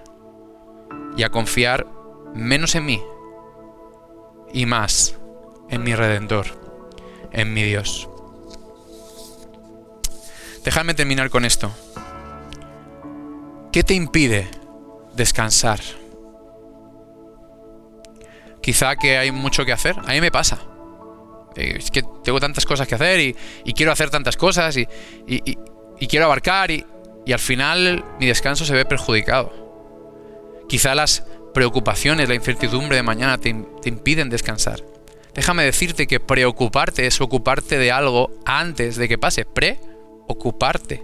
y 1.19 1.23
a 1.23 1.29
confiar 1.29 1.85
menos 2.33 2.75
en 2.75 2.85
mí 2.85 3.03
y 4.53 4.65
más 4.65 5.17
en 5.69 5.83
mi 5.83 5.93
Redentor, 5.93 6.47
en 7.33 7.53
mi 7.53 7.61
Dios. 7.61 8.07
Dejadme 10.63 10.93
terminar 10.93 11.29
con 11.29 11.43
esto. 11.43 11.73
¿Qué 13.73 13.83
te 13.83 13.95
impide 13.95 14.47
descansar? 15.13 15.81
Quizá 18.61 18.95
que 18.95 19.17
hay 19.17 19.33
mucho 19.33 19.65
que 19.65 19.73
hacer. 19.73 19.99
A 19.99 20.13
mí 20.13 20.21
me 20.21 20.31
pasa. 20.31 20.59
Eh, 21.57 21.75
es 21.79 21.91
que 21.91 22.01
tengo 22.23 22.39
tantas 22.39 22.65
cosas 22.65 22.87
que 22.87 22.95
hacer 22.95 23.19
y, 23.19 23.73
quiero 23.73 23.91
hacer 23.91 24.09
tantas 24.09 24.37
cosas 24.37 24.77
y, 24.77 24.87
y 25.27 26.07
quiero 26.07 26.27
abarcar 26.27 26.71
y 26.71 26.85
al 27.33 27.39
final 27.39 28.05
mi 28.21 28.27
descanso 28.27 28.63
se 28.63 28.73
ve 28.73 28.85
perjudicado. 28.85 29.68
Quizá 30.69 30.93
las 30.93 31.23
preocupaciones, 31.53 32.29
la 32.29 32.35
incertidumbre 32.35 32.95
de 32.95 33.03
mañana 33.03 33.39
te, 33.39 33.49
impiden 33.49 34.29
descansar. 34.29 34.83
Déjame 35.33 35.63
decirte 35.63 36.05
que 36.05 36.19
preocuparte 36.19 37.07
es 37.07 37.19
ocuparte 37.21 37.79
de 37.79 37.91
algo 37.91 38.31
antes 38.45 38.95
de 38.95 39.07
que 39.07 39.17
pase. 39.17 39.45
Preocuparte. 39.45 41.03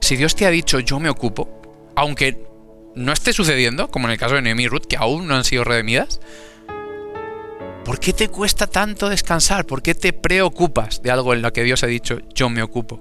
Si 0.00 0.16
Dios 0.16 0.34
te 0.34 0.46
ha 0.46 0.50
dicho 0.50 0.80
yo 0.80 0.98
me 0.98 1.10
ocupo, 1.10 1.62
aunque 1.94 2.44
no 2.96 3.12
esté 3.12 3.32
sucediendo, 3.32 3.88
como 3.88 4.08
en 4.08 4.12
el 4.12 4.18
caso 4.18 4.34
de 4.34 4.42
Noemi 4.42 4.64
y 4.64 4.68
Ruth, 4.68 4.86
que 4.88 4.96
aún 4.96 5.28
no 5.28 5.36
han 5.36 5.44
sido 5.44 5.62
redimidas, 5.62 6.20
¿por 7.84 8.00
qué 8.00 8.12
te 8.12 8.28
cuesta 8.28 8.66
tanto 8.66 9.08
descansar? 9.08 9.64
¿Por 9.64 9.80
qué 9.80 9.94
te 9.94 10.12
preocupas 10.12 11.02
de 11.02 11.12
algo 11.12 11.34
en 11.34 11.42
lo 11.42 11.52
que 11.52 11.62
Dios 11.62 11.84
ha 11.84 11.86
dicho 11.86 12.18
yo 12.34 12.50
me 12.50 12.64
ocupo? 12.64 13.00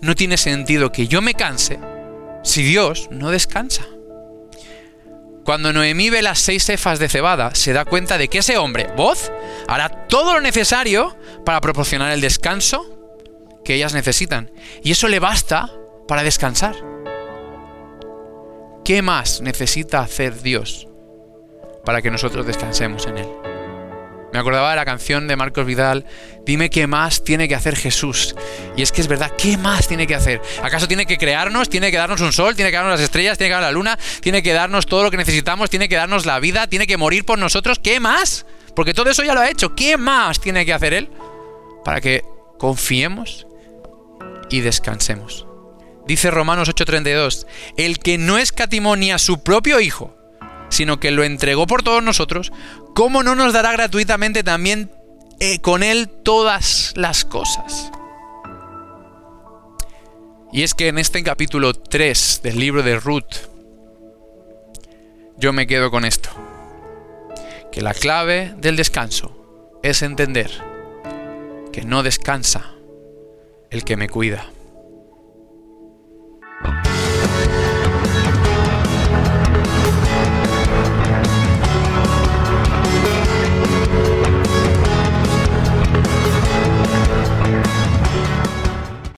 No 0.00 0.14
tiene 0.14 0.36
sentido 0.36 0.92
que 0.92 1.08
yo 1.08 1.20
me 1.20 1.34
canse 1.34 1.80
si 2.44 2.62
Dios 2.62 3.08
no 3.10 3.30
descansa. 3.30 3.86
Cuando 5.46 5.72
Noemí 5.72 6.10
ve 6.10 6.22
las 6.22 6.40
seis 6.40 6.64
cefas 6.64 6.98
de 6.98 7.08
cebada, 7.08 7.54
se 7.54 7.72
da 7.72 7.84
cuenta 7.84 8.18
de 8.18 8.26
que 8.26 8.38
ese 8.38 8.58
hombre, 8.58 8.88
voz, 8.96 9.30
hará 9.68 10.08
todo 10.08 10.34
lo 10.34 10.40
necesario 10.40 11.16
para 11.44 11.60
proporcionar 11.60 12.10
el 12.10 12.20
descanso 12.20 12.84
que 13.64 13.74
ellas 13.74 13.94
necesitan. 13.94 14.50
Y 14.82 14.90
eso 14.90 15.06
le 15.06 15.20
basta 15.20 15.70
para 16.08 16.24
descansar. 16.24 16.74
¿Qué 18.84 19.02
más 19.02 19.40
necesita 19.40 20.00
hacer 20.00 20.42
Dios 20.42 20.88
para 21.84 22.02
que 22.02 22.10
nosotros 22.10 22.44
descansemos 22.44 23.06
en 23.06 23.18
Él? 23.18 23.55
Me 24.36 24.40
acordaba 24.40 24.68
de 24.68 24.76
la 24.76 24.84
canción 24.84 25.28
de 25.28 25.34
Marcos 25.34 25.64
Vidal, 25.64 26.04
dime 26.44 26.68
qué 26.68 26.86
más 26.86 27.24
tiene 27.24 27.48
que 27.48 27.54
hacer 27.54 27.74
Jesús. 27.74 28.36
Y 28.76 28.82
es 28.82 28.92
que 28.92 29.00
es 29.00 29.08
verdad, 29.08 29.32
¿qué 29.38 29.56
más 29.56 29.88
tiene 29.88 30.06
que 30.06 30.14
hacer? 30.14 30.42
¿Acaso 30.62 30.86
tiene 30.86 31.06
que 31.06 31.16
crearnos? 31.16 31.70
¿Tiene 31.70 31.90
que 31.90 31.96
darnos 31.96 32.20
un 32.20 32.34
sol? 32.34 32.54
¿Tiene 32.54 32.70
que 32.70 32.76
darnos 32.76 32.92
las 32.92 33.00
estrellas? 33.00 33.38
¿Tiene 33.38 33.48
que 33.48 33.54
darnos 33.54 33.70
la 33.70 33.72
luna? 33.72 33.98
¿Tiene 34.20 34.42
que 34.42 34.52
darnos 34.52 34.84
todo 34.84 35.04
lo 35.04 35.10
que 35.10 35.16
necesitamos? 35.16 35.70
¿Tiene 35.70 35.88
que 35.88 35.96
darnos 35.96 36.26
la 36.26 36.38
vida? 36.38 36.66
¿Tiene 36.66 36.86
que 36.86 36.98
morir 36.98 37.24
por 37.24 37.38
nosotros? 37.38 37.78
¿Qué 37.78 37.98
más? 37.98 38.44
Porque 38.74 38.92
todo 38.92 39.08
eso 39.08 39.24
ya 39.24 39.32
lo 39.32 39.40
ha 39.40 39.48
hecho. 39.48 39.74
¿Qué 39.74 39.96
más 39.96 40.38
tiene 40.38 40.66
que 40.66 40.74
hacer 40.74 40.92
Él? 40.92 41.08
Para 41.82 42.02
que 42.02 42.22
confiemos 42.58 43.46
y 44.50 44.60
descansemos. 44.60 45.46
Dice 46.06 46.30
Romanos 46.30 46.68
8:32, 46.68 47.46
el 47.78 48.00
que 48.00 48.18
no 48.18 48.36
escatimó 48.36 48.96
ni 48.96 49.12
a 49.12 49.18
su 49.18 49.42
propio 49.42 49.80
Hijo, 49.80 50.14
sino 50.68 51.00
que 51.00 51.10
lo 51.10 51.24
entregó 51.24 51.66
por 51.66 51.82
todos 51.82 52.02
nosotros, 52.02 52.52
¿cómo 52.96 53.22
no 53.22 53.34
nos 53.34 53.52
dará 53.52 53.72
gratuitamente 53.72 54.42
también 54.42 54.90
eh, 55.38 55.60
con 55.60 55.82
Él 55.82 56.08
todas 56.08 56.94
las 56.96 57.26
cosas? 57.26 57.92
Y 60.50 60.62
es 60.62 60.72
que 60.72 60.88
en 60.88 60.96
este 60.96 61.22
capítulo 61.22 61.74
3 61.74 62.40
del 62.42 62.58
libro 62.58 62.82
de 62.82 62.98
Ruth, 62.98 63.36
yo 65.36 65.52
me 65.52 65.66
quedo 65.66 65.90
con 65.90 66.06
esto, 66.06 66.30
que 67.70 67.82
la 67.82 67.92
clave 67.92 68.54
del 68.56 68.76
descanso 68.76 69.78
es 69.82 70.00
entender 70.00 70.50
que 71.74 71.82
no 71.82 72.02
descansa 72.02 72.72
el 73.68 73.84
que 73.84 73.98
me 73.98 74.08
cuida. 74.08 74.46